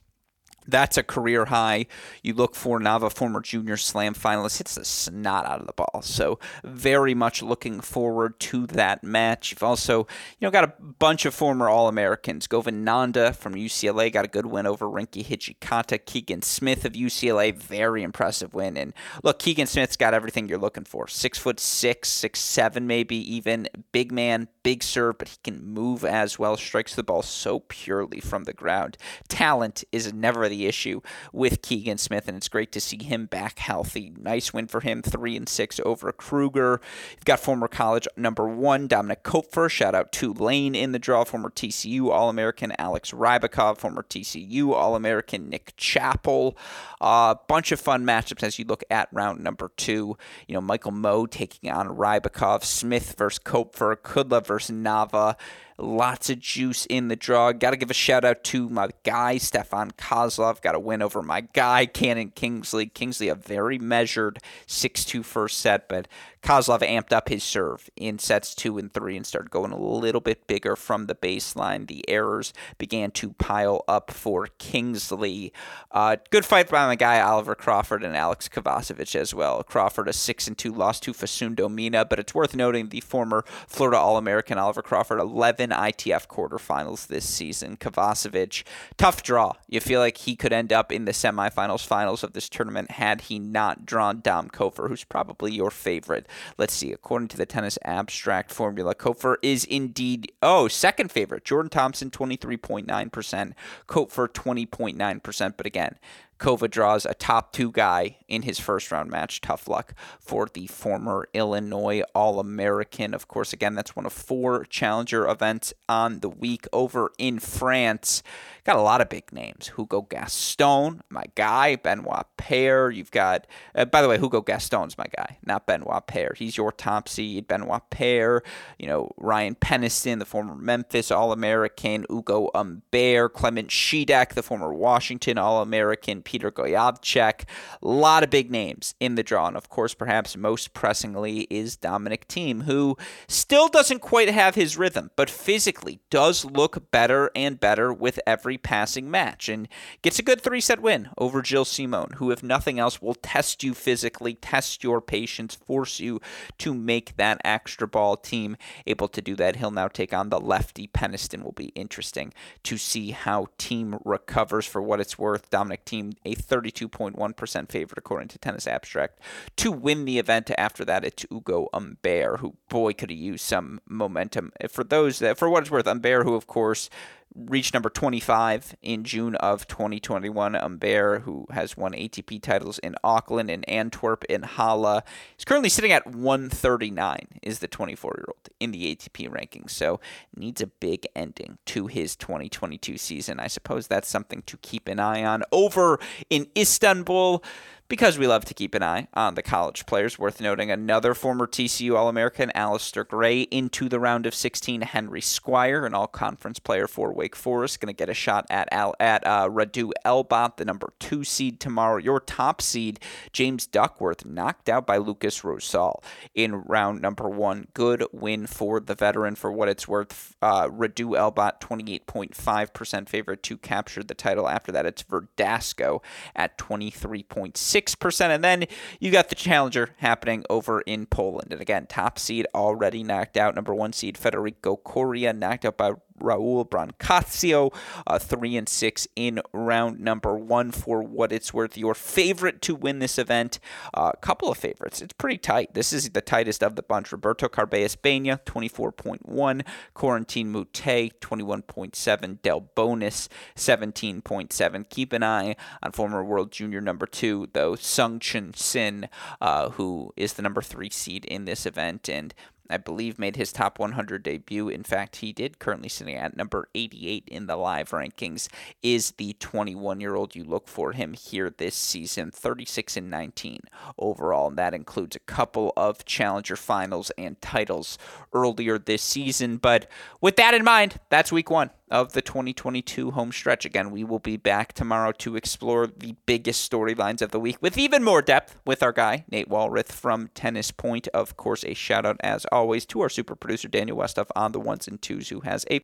That's 0.72 0.98
a 0.98 1.04
career 1.04 1.46
high. 1.46 1.86
You 2.24 2.34
look 2.34 2.56
for 2.56 2.80
Nava, 2.80 3.14
former 3.14 3.42
junior 3.42 3.78
slam 3.78 4.14
finalist, 4.14 4.58
hits 4.58 4.76
the 4.76 4.86
snot 4.86 5.46
out 5.46 5.60
of 5.60 5.68
the 5.68 5.74
ball. 5.74 6.02
So 6.02 6.40
very 6.64 7.14
much 7.14 7.44
looking 7.44 7.82
forward 7.82 8.40
to 8.40 8.66
that 8.68 9.04
match. 9.04 9.52
You've 9.52 9.64
also, 9.64 10.08
you 10.40 10.48
know, 10.48 10.52
got 10.52 10.64
a 10.64 10.74
bunch 10.82 11.26
of 11.26 11.34
former 11.34 11.68
All 11.70 11.88
Americans. 11.88 12.48
Govind 12.48 12.86
Nanda 12.86 13.34
from 13.34 13.56
UCLA 13.56 14.12
got 14.12 14.26
a 14.26 14.30
good 14.30 14.46
win 14.46 14.66
over 14.66 14.86
Rinky 14.88 15.26
Hijikata. 15.26 16.04
Keegan 16.06 16.42
Smith 16.42 16.86
of 16.86 16.94
UCLA, 16.94 17.54
very 17.54 18.02
impressive 18.02 18.54
win. 18.54 18.78
And 18.78 18.94
look, 19.24 19.40
Keegan 19.40 19.68
Smith's 19.68 19.98
got 19.98 20.14
everything 20.14 20.48
you're 20.48 20.58
looking 20.58 20.86
for. 20.86 21.08
Six 21.08 21.38
foot 21.38 21.60
six, 21.60 22.10
six 22.10 22.40
seven, 22.40 22.88
maybe 22.88 23.16
even 23.16 23.68
big 23.92 24.12
man, 24.12 24.48
big 24.64 24.84
serve, 24.84 25.18
but 25.18 25.28
he 25.28 25.38
can 25.44 25.64
move 25.64 26.06
as 26.06 26.40
well. 26.40 26.56
Strikes 26.56 26.96
the 26.96 27.04
ball 27.04 27.22
so 27.22 27.60
purely 27.60 28.20
from 28.20 28.46
the 28.46 28.54
ground. 28.54 28.98
Talent 29.28 29.84
is 29.92 30.14
never 30.14 30.48
the 30.48 30.61
issue 30.66 31.02
with 31.32 31.62
Keegan 31.62 31.98
Smith, 31.98 32.28
and 32.28 32.38
it's 32.38 32.48
great 32.48 32.72
to 32.72 32.82
see 32.82 33.02
him 33.04 33.26
back 33.26 33.60
healthy. 33.60 34.14
Nice 34.18 34.54
win 34.54 34.68
for 34.68 34.82
him, 34.82 35.02
three 35.02 35.36
and 35.36 35.48
six 35.48 35.80
over 35.86 36.12
Krueger. 36.12 36.82
You've 37.12 37.26
got 37.26 37.40
former 37.40 37.68
college 37.68 38.08
number 38.16 38.48
one 38.48 38.88
Dominik 38.88 39.24
Koepfer. 39.24 39.70
Shout 39.70 39.96
out 39.96 40.12
to 40.14 40.34
Lane 40.34 40.76
in 40.76 40.92
the 40.92 41.00
draw. 41.00 41.24
Former 41.24 41.50
TCU 41.50 42.10
All 42.10 42.30
American 42.30 42.74
Alex 42.78 43.12
Rybakov. 43.12 43.78
Former 43.78 44.04
TCU 44.04 44.72
All 44.72 44.96
American 44.96 45.50
Nick 45.50 45.74
Chappell. 45.78 46.58
A 47.00 47.06
uh, 47.06 47.36
bunch 47.48 47.72
of 47.72 47.80
fun 47.80 48.06
matchups 48.06 48.44
as 48.44 48.60
you 48.60 48.66
look 48.66 48.84
at 48.90 49.10
round 49.12 49.44
number 49.44 49.72
two. 49.78 50.18
You 50.48 50.56
know 50.56 50.62
Michael 50.62 50.92
Mmoh 50.92 51.30
taking 51.30 51.72
on 51.72 51.88
Rybakov. 51.90 52.64
Smith 52.64 53.16
versus 53.18 53.40
Koepfer. 53.40 53.96
Kudla 53.96 54.46
versus 54.46 54.76
Nava 54.76 55.36
Lots 55.82 56.30
of 56.30 56.40
juice 56.40 56.86
in 56.86 57.08
the 57.08 57.16
draw. 57.16 57.52
Got 57.54 57.72
to 57.72 57.78
give 57.78 57.90
a 57.90 57.96
shout 57.96 58.24
out 58.24 58.44
to 58.46 58.70
my 58.70 58.90
guy, 59.04 59.40
Stefan 59.40 59.90
Kozlov. 59.92 60.62
Got 60.62 60.76
a 60.76 60.80
win 60.80 61.02
over 61.02 61.24
my 61.24 61.42
guy, 61.42 61.88
Cannon 61.88 62.30
Kingsley. 62.30 62.86
Kingsley, 62.86 63.30
a 63.30 63.36
very 63.36 63.80
measured 63.80 64.38
6 64.68 65.04
2 65.06 65.24
first 65.24 65.58
set, 65.58 65.90
but 65.90 66.08
Kozlov 66.42 66.80
amped 66.82 67.14
up 67.14 67.30
his 67.30 67.44
serve 67.44 67.90
in 67.96 68.18
sets 68.18 68.56
two 68.56 68.78
and 68.78 68.92
three 68.92 69.16
and 69.16 69.26
started 69.26 69.52
going 69.52 69.72
a 69.72 69.80
little 69.80 70.22
bit 70.22 70.48
bigger 70.48 70.76
from 70.76 71.06
the 71.06 71.14
baseline. 71.14 71.88
The 71.88 72.04
errors 72.10 72.52
began 72.78 73.12
to 73.12 73.34
pile 73.34 73.84
up 73.88 74.12
for 74.12 74.48
Kingsley. 74.58 75.54
Uh, 75.92 76.18
good 76.32 76.46
fight 76.46 76.70
by 76.70 76.88
my 76.88 76.96
guy 76.96 77.22
Oliver 77.22 77.54
Crawford 77.54 78.04
and 78.04 78.18
Alex 78.18 78.50
Kovacevic 78.50 79.16
as 79.16 79.36
well. 79.36 79.62
Crawford 79.64 80.08
a 80.08 80.14
six 80.14 80.48
and 80.48 80.58
two 80.58 80.72
loss 80.72 81.00
to 81.02 81.14
Facundo 81.14 81.70
Mina, 81.70 82.06
but 82.06 82.20
it's 82.20 82.34
worth 82.34 82.56
noting 82.56 82.90
the 82.90 83.02
former 83.02 83.44
Florida 83.68 83.98
All 83.98 84.18
American 84.18 84.58
Oliver 84.58 84.82
Crawford 84.82 85.20
11 85.20 85.70
ITF 85.70 86.28
quarterfinals 86.28 87.08
this 87.08 87.28
season. 87.28 87.78
Kovacevic 87.78 88.64
tough 88.98 89.22
draw. 89.22 89.54
You 89.68 89.80
feel 89.80 90.00
like 90.00 90.18
he 90.18 90.36
could 90.36 90.54
end 90.54 90.74
up 90.74 90.92
in 90.92 91.06
the 91.06 91.12
semifinals, 91.12 91.86
finals 91.86 92.24
of 92.24 92.34
this 92.34 92.50
tournament 92.50 92.92
had 92.92 93.22
he 93.22 93.38
not 93.38 93.86
drawn 93.86 94.22
Dom 94.22 94.50
Koepfer, 94.50 94.90
who's 94.90 95.04
probably 95.04 95.52
your 95.52 95.70
favorite 95.70 96.28
Let's 96.58 96.74
see. 96.74 96.92
According 96.92 97.30
to 97.30 97.38
the 97.38 97.46
tennis 97.46 97.78
abstract 97.84 98.52
formula, 98.52 98.96
Koepfer 98.96 99.36
is 99.42 99.66
indeed, 99.66 100.32
oh, 100.42 100.68
second 100.68 101.12
favorite. 101.12 101.46
Jordan 101.46 101.70
Thompson, 101.70 102.10
23.9%. 102.10 103.54
Koepfer, 103.88 104.28
20.9%. 104.28 105.54
But 105.58 105.66
again, 105.66 105.98
Kova 106.42 106.70
draws 106.70 107.06
a 107.06 107.14
top 107.14 107.54
two 107.54 107.72
guy 107.72 108.18
in 108.28 108.42
his 108.42 108.60
first 108.60 108.92
round 108.92 109.12
match. 109.12 109.42
Tough 109.42 109.68
luck 109.68 109.94
for 110.20 110.48
the 110.52 110.66
former 110.66 111.30
Illinois 111.34 112.02
All 112.16 112.40
American. 112.40 113.14
Of 113.14 113.28
course, 113.28 113.54
again, 113.54 113.76
that's 113.76 113.96
one 113.96 114.08
of 114.08 114.12
four 114.14 114.66
challenger 114.66 115.28
events 115.28 115.72
on 115.88 116.22
the 116.22 116.30
week 116.30 116.66
over 116.74 117.12
in 117.20 117.38
France. 117.38 118.24
Got 118.64 118.76
a 118.76 118.82
lot 118.82 119.02
of 119.02 119.10
big 119.10 119.32
names. 119.32 119.72
Hugo 119.76 120.02
Gaston, 120.02 121.02
my 121.10 121.26
guy. 121.36 121.76
Benoit 121.76 122.26
Paire. 122.38 122.90
You've 122.90 123.12
got, 123.12 123.46
uh, 123.76 123.86
by 123.86 124.02
the 124.02 124.10
way, 124.10 124.18
Hugo 124.18 124.42
Gaston's 124.42 124.98
my 124.98 125.08
guy, 125.16 125.38
not 125.46 125.68
Benoit 125.68 126.08
Paire. 126.08 126.34
He's 126.36 126.58
your 126.58 126.72
top 126.72 127.08
seed. 127.08 127.48
Benoit 127.48 127.90
Paire, 127.92 128.42
you 128.80 128.88
know, 128.88 129.12
Ryan 129.18 129.56
Peniston, 129.56 130.20
the 130.20 130.26
former 130.26 130.56
Memphis 130.56 131.12
All 131.12 131.32
American. 131.32 132.06
Ugo 132.10 132.50
Humbert, 132.56 133.34
Clement 133.34 133.70
Chidekh, 133.70 134.34
the 134.34 134.44
former 134.44 134.74
Washington 134.74 135.38
All 135.38 135.62
American. 135.62 136.22
Peter 136.32 136.50
Gojowczyk. 136.50 137.44
A 137.82 137.88
lot 137.88 138.24
of 138.24 138.30
big 138.30 138.50
names 138.50 138.96
in 139.02 139.16
the 139.16 139.24
draw. 139.24 139.48
And 139.48 139.58
of 139.58 139.68
course, 139.68 139.94
perhaps 139.94 140.38
most 140.38 140.74
pressingly 140.74 141.42
is 141.50 141.76
Dominic 141.76 142.26
Thiem, 142.30 142.64
who 142.64 142.96
still 143.28 143.68
doesn't 143.68 144.00
quite 144.00 144.30
have 144.30 144.56
his 144.56 144.78
rhythm, 144.78 145.12
but 145.18 145.30
physically 145.30 146.00
does 146.10 146.46
look 146.46 146.90
better 146.90 147.32
and 147.36 147.60
better 147.60 147.92
with 147.92 148.18
every 148.26 148.58
passing 148.58 149.12
match 149.12 149.50
and 149.50 149.68
gets 150.02 150.20
a 150.20 150.24
good 150.24 150.40
three 150.40 150.62
set 150.62 150.82
win 150.82 151.10
over 151.18 151.44
Gilles 151.44 151.68
Simon, 151.68 152.12
who, 152.16 152.32
if 152.32 152.42
nothing 152.42 152.80
else, 152.80 153.02
will 153.02 153.16
test 153.16 153.62
you 153.62 153.74
physically, 153.74 154.36
test 154.36 154.86
your 154.86 155.02
patience, 155.02 155.56
force 155.56 156.00
you 156.00 156.22
to 156.60 156.74
make 156.74 157.18
that 157.18 157.42
extra 157.44 157.90
ball 157.90 158.16
Thiem 158.16 158.56
able 158.88 159.10
to 159.10 159.22
do 159.22 159.36
that. 159.36 159.58
He'll 159.58 159.70
now 159.70 159.90
take 159.90 160.14
on 160.14 160.30
the 160.30 160.40
lefty 160.40 160.88
Peniston. 160.88 161.44
Will 161.44 161.52
be 161.52 161.74
interesting 161.76 162.34
to 162.64 162.78
see 162.78 163.12
how 163.12 163.48
Thiem 163.60 164.00
recovers 164.06 164.66
for 164.66 164.82
what 164.82 165.02
it's 165.02 165.18
worth. 165.18 165.50
Dominic 165.50 165.86
Thiem 165.86 166.14
a 166.26 166.36
32.1% 166.36 167.70
favorite 167.70 167.98
according 167.98 168.28
to 168.30 168.38
Tennis 168.38 168.68
Abstract 168.68 169.20
to 169.58 169.72
win 169.72 170.06
the 170.06 170.20
event. 170.20 170.52
After 170.58 170.86
that, 170.86 171.04
it's 171.04 171.26
Ugo 171.32 171.70
Humbert, 171.74 172.40
who 172.40 172.56
boy 172.70 172.94
could 172.94 173.10
he 173.10 173.16
use 173.16 173.42
some 173.42 173.80
momentum. 173.88 174.52
For 174.70 174.84
those 174.84 175.20
that, 175.20 175.38
for 175.38 175.50
what 175.50 175.64
it's 175.64 175.72
worth, 175.72 175.86
Humbert, 175.86 176.26
who 176.26 176.36
of 176.36 176.48
course 176.48 176.90
reached 177.36 177.74
number 177.74 177.90
25 177.90 178.76
in 178.82 179.04
June 179.04 179.36
of 179.36 179.68
2021. 179.68 180.54
Humbert, 180.54 181.24
who 181.24 181.46
has 181.52 181.78
won 181.78 181.94
ATP 181.94 182.42
titles 182.42 182.80
in 182.80 182.96
Auckland 183.04 183.50
and 183.50 183.68
Antwerp 183.70 184.24
and 184.30 184.46
Halle, 184.46 185.02
is 185.38 185.46
currently 185.46 185.70
sitting 185.70 185.92
at 185.92 186.08
139, 186.08 187.28
is 187.42 187.60
the 187.60 187.68
24 187.68 188.16
year 188.18 188.26
old 188.28 188.50
in 188.60 188.72
the 188.72 188.96
ATP 188.96 189.30
rankings. 189.30 189.72
So 189.72 190.00
needs 190.36 190.62
a 190.62 190.68
big 190.68 191.08
ending 191.16 191.58
to 191.68 191.88
his 191.88 192.16
2022 192.16 192.98
season. 192.98 193.40
I 193.40 193.48
suppose 193.48 193.88
that's 193.88 194.10
something 194.10 194.44
to 194.44 194.58
keep 194.58 194.88
an 194.88 195.00
eye 195.00 195.24
on. 195.24 195.44
Over 195.52 196.00
in 196.30 196.48
Istanbul, 196.58 197.44
because 197.92 198.18
we 198.18 198.26
love 198.26 198.46
to 198.46 198.54
keep 198.54 198.74
an 198.74 198.82
eye 198.82 199.06
on 199.16 199.36
the 199.36 199.44
college 199.44 199.86
players. 199.86 200.18
Worth 200.18 200.40
noting 200.40 200.72
another 200.72 201.14
former 201.14 201.46
TCU 201.46 201.94
All 201.94 202.08
American, 202.08 202.50
Alastair 202.56 203.04
Gray, 203.04 203.42
into 203.42 203.90
the 203.90 204.00
round 204.00 204.26
of 204.26 204.34
16. 204.34 204.80
Henry 204.80 205.20
Squire, 205.20 205.86
an 205.86 205.94
all 205.94 206.08
conference 206.08 206.58
player 206.58 206.88
for 206.88 207.12
Wake 207.12 207.36
Forest, 207.36 207.82
going 207.82 207.94
to 207.94 207.98
get 207.98 208.08
a 208.08 208.14
shot 208.14 208.48
at 208.50 208.70
Al, 208.72 208.96
at 209.02 209.28
uh, 209.28 209.50
Radu 209.50 209.92
Albot, 210.06 210.56
the 210.56 210.64
number 210.64 210.94
two 211.00 211.26
seed 211.26 211.60
tomorrow. 211.60 211.98
Your 211.98 212.22
top 212.22 212.62
seed, 212.62 213.02
James 213.34 213.68
Duckworth, 213.68 214.26
knocked 214.26 214.70
out 214.70 214.88
by 214.88 214.96
Lukas 214.96 215.42
Rosol 215.42 216.02
in 216.34 216.62
round 216.62 217.02
number 217.02 217.28
one. 217.28 217.68
Good 217.74 218.06
win 218.14 218.48
for 218.48 218.80
the 218.80 218.96
veteran 218.96 219.36
for 219.36 219.52
what 219.52 219.68
it's 219.68 219.86
worth. 219.86 220.38
Uh, 220.42 220.70
Radu 220.70 221.18
Albot, 221.18 221.60
28.5% 221.60 223.10
favorite 223.10 223.44
to 223.44 223.58
capture 223.58 224.02
the 224.02 224.16
title. 224.16 224.48
After 224.48 224.72
that, 224.72 224.86
it's 224.86 225.04
Verdasco 225.04 226.02
at 226.38 226.58
23.6 226.58 227.81
6%. 227.86 228.30
And 228.30 228.44
then 228.44 228.66
you 229.00 229.12
got 229.12 229.30
the 229.30 229.36
challenger 229.36 229.90
happening 229.98 230.44
over 230.50 230.82
in 230.82 231.06
Poland. 231.06 231.52
And 231.52 231.62
again, 231.62 231.88
top 231.88 232.20
seed 232.20 232.48
already 232.54 233.04
knocked 233.04 233.38
out. 233.38 233.56
Number 233.56 233.74
one 233.74 233.94
seed, 233.94 234.18
Federico 234.18 234.76
Coria, 234.76 235.34
knocked 235.34 235.66
out 235.66 235.78
by 235.78 235.94
Raul 236.22 236.68
Brancaccio, 236.68 237.74
uh, 238.08 238.20
three 238.20 238.56
and 238.56 238.70
six 238.70 239.08
in 239.16 239.42
round 239.52 240.00
number 240.00 240.38
one. 240.38 240.72
For 240.72 241.02
what 241.02 241.32
it's 241.32 241.54
worth, 241.54 241.78
your 241.78 241.94
favorite 241.94 242.62
to 242.64 242.76
win 242.76 243.00
this 243.00 243.18
event, 243.18 243.60
a 243.94 244.00
uh, 244.00 244.12
couple 244.14 244.50
of 244.50 244.58
favorites. 244.58 245.02
It's 245.02 245.14
pretty 245.14 245.38
tight. 245.38 245.74
This 245.74 245.92
is 245.92 246.10
the 246.10 246.22
tightest 246.22 246.64
of 246.64 246.76
the 246.76 246.84
bunch. 246.84 247.12
Roberto 247.12 247.48
Carballes 247.48 247.96
Baena, 248.02 248.40
24.1. 248.46 249.66
Corentin 249.94 250.52
Moutet, 250.52 251.20
21.7. 251.20 252.40
Delbonis, 252.40 253.28
17.7. 253.56 254.90
Keep 254.90 255.14
an 255.14 255.24
eye 255.24 255.56
on 255.84 255.92
former 255.92 256.24
world 256.24 256.52
junior 256.52 256.82
number 256.82 257.06
two, 257.06 257.48
though, 257.54 257.76
Tseng 257.76 258.20
Chun-hsin, 258.20 259.08
uh, 259.40 259.70
who 259.72 260.14
is 260.16 260.34
the 260.34 260.42
number 260.42 260.62
three 260.62 260.90
seed 260.90 261.26
in 261.26 261.46
this 261.46 261.66
event. 261.66 262.10
And 262.10 262.34
I 262.72 262.78
believe, 262.78 263.20
made 263.20 263.36
his 263.36 263.52
top 263.52 263.80
100 263.80 264.24
debut. 264.24 264.70
In 264.70 264.84
fact, 264.84 265.18
he 265.18 265.34
did, 265.34 265.60
currently 265.60 265.90
sitting 265.90 266.16
at 266.16 266.38
number 266.38 266.68
88 266.74 267.28
in 267.28 267.48
the 267.48 267.56
live 267.56 267.92
rankings, 267.92 268.48
is 268.82 269.12
the 269.12 269.34
21 269.40 270.02
year 270.02 270.16
old 270.16 270.36
you 270.36 270.44
look 270.44 270.68
for 270.68 270.94
him 270.94 271.14
here 271.14 271.50
this 271.50 271.76
season, 271.76 272.32
36 272.32 272.98
and 272.98 273.10
19 273.10 273.62
overall. 273.98 274.48
And 274.48 274.58
that 274.58 274.74
includes 274.74 275.16
a 275.16 275.20
couple 275.20 275.74
of 275.76 276.06
challenger 276.06 276.56
finals 276.56 277.12
and 277.18 277.42
titles 277.42 277.98
earlier 278.34 278.78
this 278.78 279.02
season. 279.02 279.58
But 279.58 279.90
with 280.20 280.36
that 280.38 280.54
in 280.54 280.64
mind, 280.64 281.00
that's 281.10 281.32
week 281.32 281.50
one 281.50 281.72
of 281.92 282.14
the 282.14 282.22
2022 282.22 283.12
home 283.12 283.32
stretch. 283.32 283.66
Again, 283.66 283.92
we 283.92 284.04
will 284.04 284.20
be 284.20 284.38
back 284.38 284.74
tomorrow 284.74 285.12
to 285.14 285.36
explore 285.36 285.86
the 285.86 286.16
biggest 286.26 286.70
storylines 286.70 287.22
of 287.22 287.32
the 287.32 287.40
week 287.40 287.58
with 287.62 287.78
even 287.78 288.04
more 288.04 288.22
depth 288.22 288.58
with 288.66 288.82
our 288.82 288.92
guy, 288.94 289.26
Nate 289.30 289.50
Walrath 289.50 289.92
from 289.92 290.30
Tennis 290.34 290.72
Point. 290.72 291.08
Of 291.10 291.38
course, 291.38 291.64
a 291.66 291.74
shout 291.74 292.06
out, 292.06 292.18
as 292.22 292.46
always, 292.52 292.86
to 292.88 293.02
our 293.02 293.10
super 293.10 293.36
producer, 293.36 293.68
Daniel 293.68 293.98
Westoff, 293.98 294.30
on 294.36 294.54
the 294.54 294.60
ones 294.60 294.88
and 294.88 295.02
twos, 295.02 295.30
who 295.30 295.42
has 295.42 295.66
a 295.70 295.82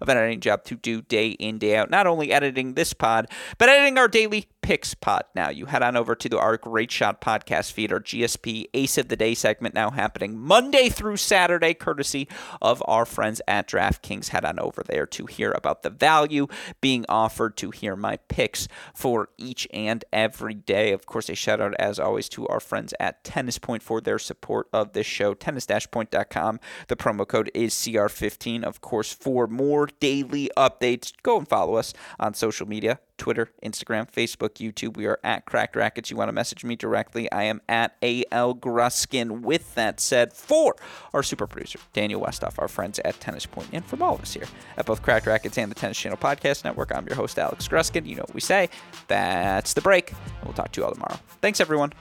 of 0.00 0.08
an 0.08 0.16
editing 0.16 0.40
job 0.40 0.64
to 0.64 0.74
do 0.76 1.02
day 1.02 1.30
in, 1.30 1.58
day 1.58 1.76
out. 1.76 1.90
Not 1.90 2.06
only 2.06 2.32
editing 2.32 2.74
this 2.74 2.92
pod, 2.92 3.28
but 3.58 3.68
editing 3.68 3.98
our 3.98 4.08
daily 4.08 4.48
picks 4.62 4.94
pod 4.94 5.24
now. 5.34 5.48
You 5.48 5.66
head 5.66 5.82
on 5.82 5.96
over 5.96 6.14
to 6.14 6.28
the 6.28 6.38
our 6.38 6.56
Great 6.56 6.90
Shot 6.90 7.20
podcast 7.20 7.72
feed, 7.72 7.92
our 7.92 8.00
GSP 8.00 8.66
Ace 8.74 8.98
of 8.98 9.08
the 9.08 9.16
Day 9.16 9.34
segment 9.34 9.74
now 9.74 9.90
happening 9.90 10.38
Monday 10.38 10.88
through 10.88 11.18
Saturday, 11.18 11.74
courtesy 11.74 12.28
of 12.60 12.82
our 12.86 13.04
friends 13.04 13.40
at 13.46 13.68
DraftKings. 13.68 14.28
Head 14.28 14.44
on 14.44 14.58
over 14.58 14.82
there 14.82 15.06
to 15.06 15.25
hear 15.26 15.52
about 15.52 15.82
the 15.82 15.90
value 15.90 16.46
being 16.80 17.04
offered, 17.08 17.56
to 17.58 17.70
hear 17.70 17.96
my 17.96 18.16
picks 18.28 18.68
for 18.94 19.28
each 19.38 19.68
and 19.72 20.04
every 20.12 20.54
day. 20.54 20.92
Of 20.92 21.06
course, 21.06 21.28
a 21.28 21.34
shout 21.34 21.60
out 21.60 21.74
as 21.78 21.98
always 21.98 22.28
to 22.30 22.46
our 22.48 22.60
friends 22.60 22.94
at 22.98 23.24
Tennis 23.24 23.58
Point 23.58 23.82
for 23.82 24.00
their 24.00 24.18
support 24.18 24.68
of 24.72 24.92
this 24.92 25.06
show. 25.06 25.34
Tennis-point.com. 25.34 26.60
The 26.88 26.96
promo 26.96 27.26
code 27.26 27.50
is 27.54 27.74
CR15. 27.74 28.64
Of 28.64 28.80
course, 28.80 29.12
for 29.12 29.46
more 29.46 29.88
daily 30.00 30.50
updates, 30.56 31.12
go 31.22 31.38
and 31.38 31.48
follow 31.48 31.76
us 31.76 31.92
on 32.18 32.34
social 32.34 32.66
media 32.66 32.98
Twitter, 33.16 33.50
Instagram, 33.64 34.10
Facebook, 34.10 34.54
YouTube. 34.54 34.96
We 34.96 35.06
are 35.06 35.18
at 35.24 35.46
Cracked 35.46 35.76
Racquets. 35.76 36.10
You 36.10 36.16
want 36.16 36.28
to 36.28 36.32
message 36.32 36.64
me 36.64 36.76
directly? 36.76 37.30
I 37.32 37.44
am 37.44 37.60
at 37.68 37.96
AL 38.02 38.56
Gruskin. 38.56 39.40
With 39.40 39.74
that 39.74 40.00
said, 40.00 40.32
for 40.32 40.76
our 41.12 41.22
super 41.22 41.46
producer, 41.46 41.78
Daniel 41.92 42.20
Westoff, 42.20 42.58
our 42.58 42.68
friends 42.68 42.98
at 43.04 43.18
Tennis 43.20 43.46
Point, 43.46 43.68
and 43.72 43.84
from 43.84 44.02
all 44.02 44.14
of 44.14 44.20
us 44.22 44.34
here 44.34 44.46
at 44.76 44.86
both 44.86 45.02
Cracked 45.02 45.26
Racquets 45.26 45.58
and 45.58 45.70
the 45.70 45.74
Tennis 45.74 45.98
Channel 45.98 46.18
Podcast 46.18 46.64
Network, 46.64 46.94
I'm 46.94 47.06
your 47.06 47.16
host, 47.16 47.38
Alex 47.38 47.68
Gruskin. 47.68 48.06
You 48.06 48.16
know 48.16 48.22
what 48.22 48.34
we 48.34 48.40
say. 48.40 48.68
That's 49.08 49.74
the 49.74 49.80
break. 49.80 50.12
We'll 50.44 50.54
talk 50.54 50.72
to 50.72 50.80
you 50.80 50.84
all 50.84 50.92
tomorrow. 50.92 51.18
Thanks, 51.40 51.60
everyone. 51.60 51.92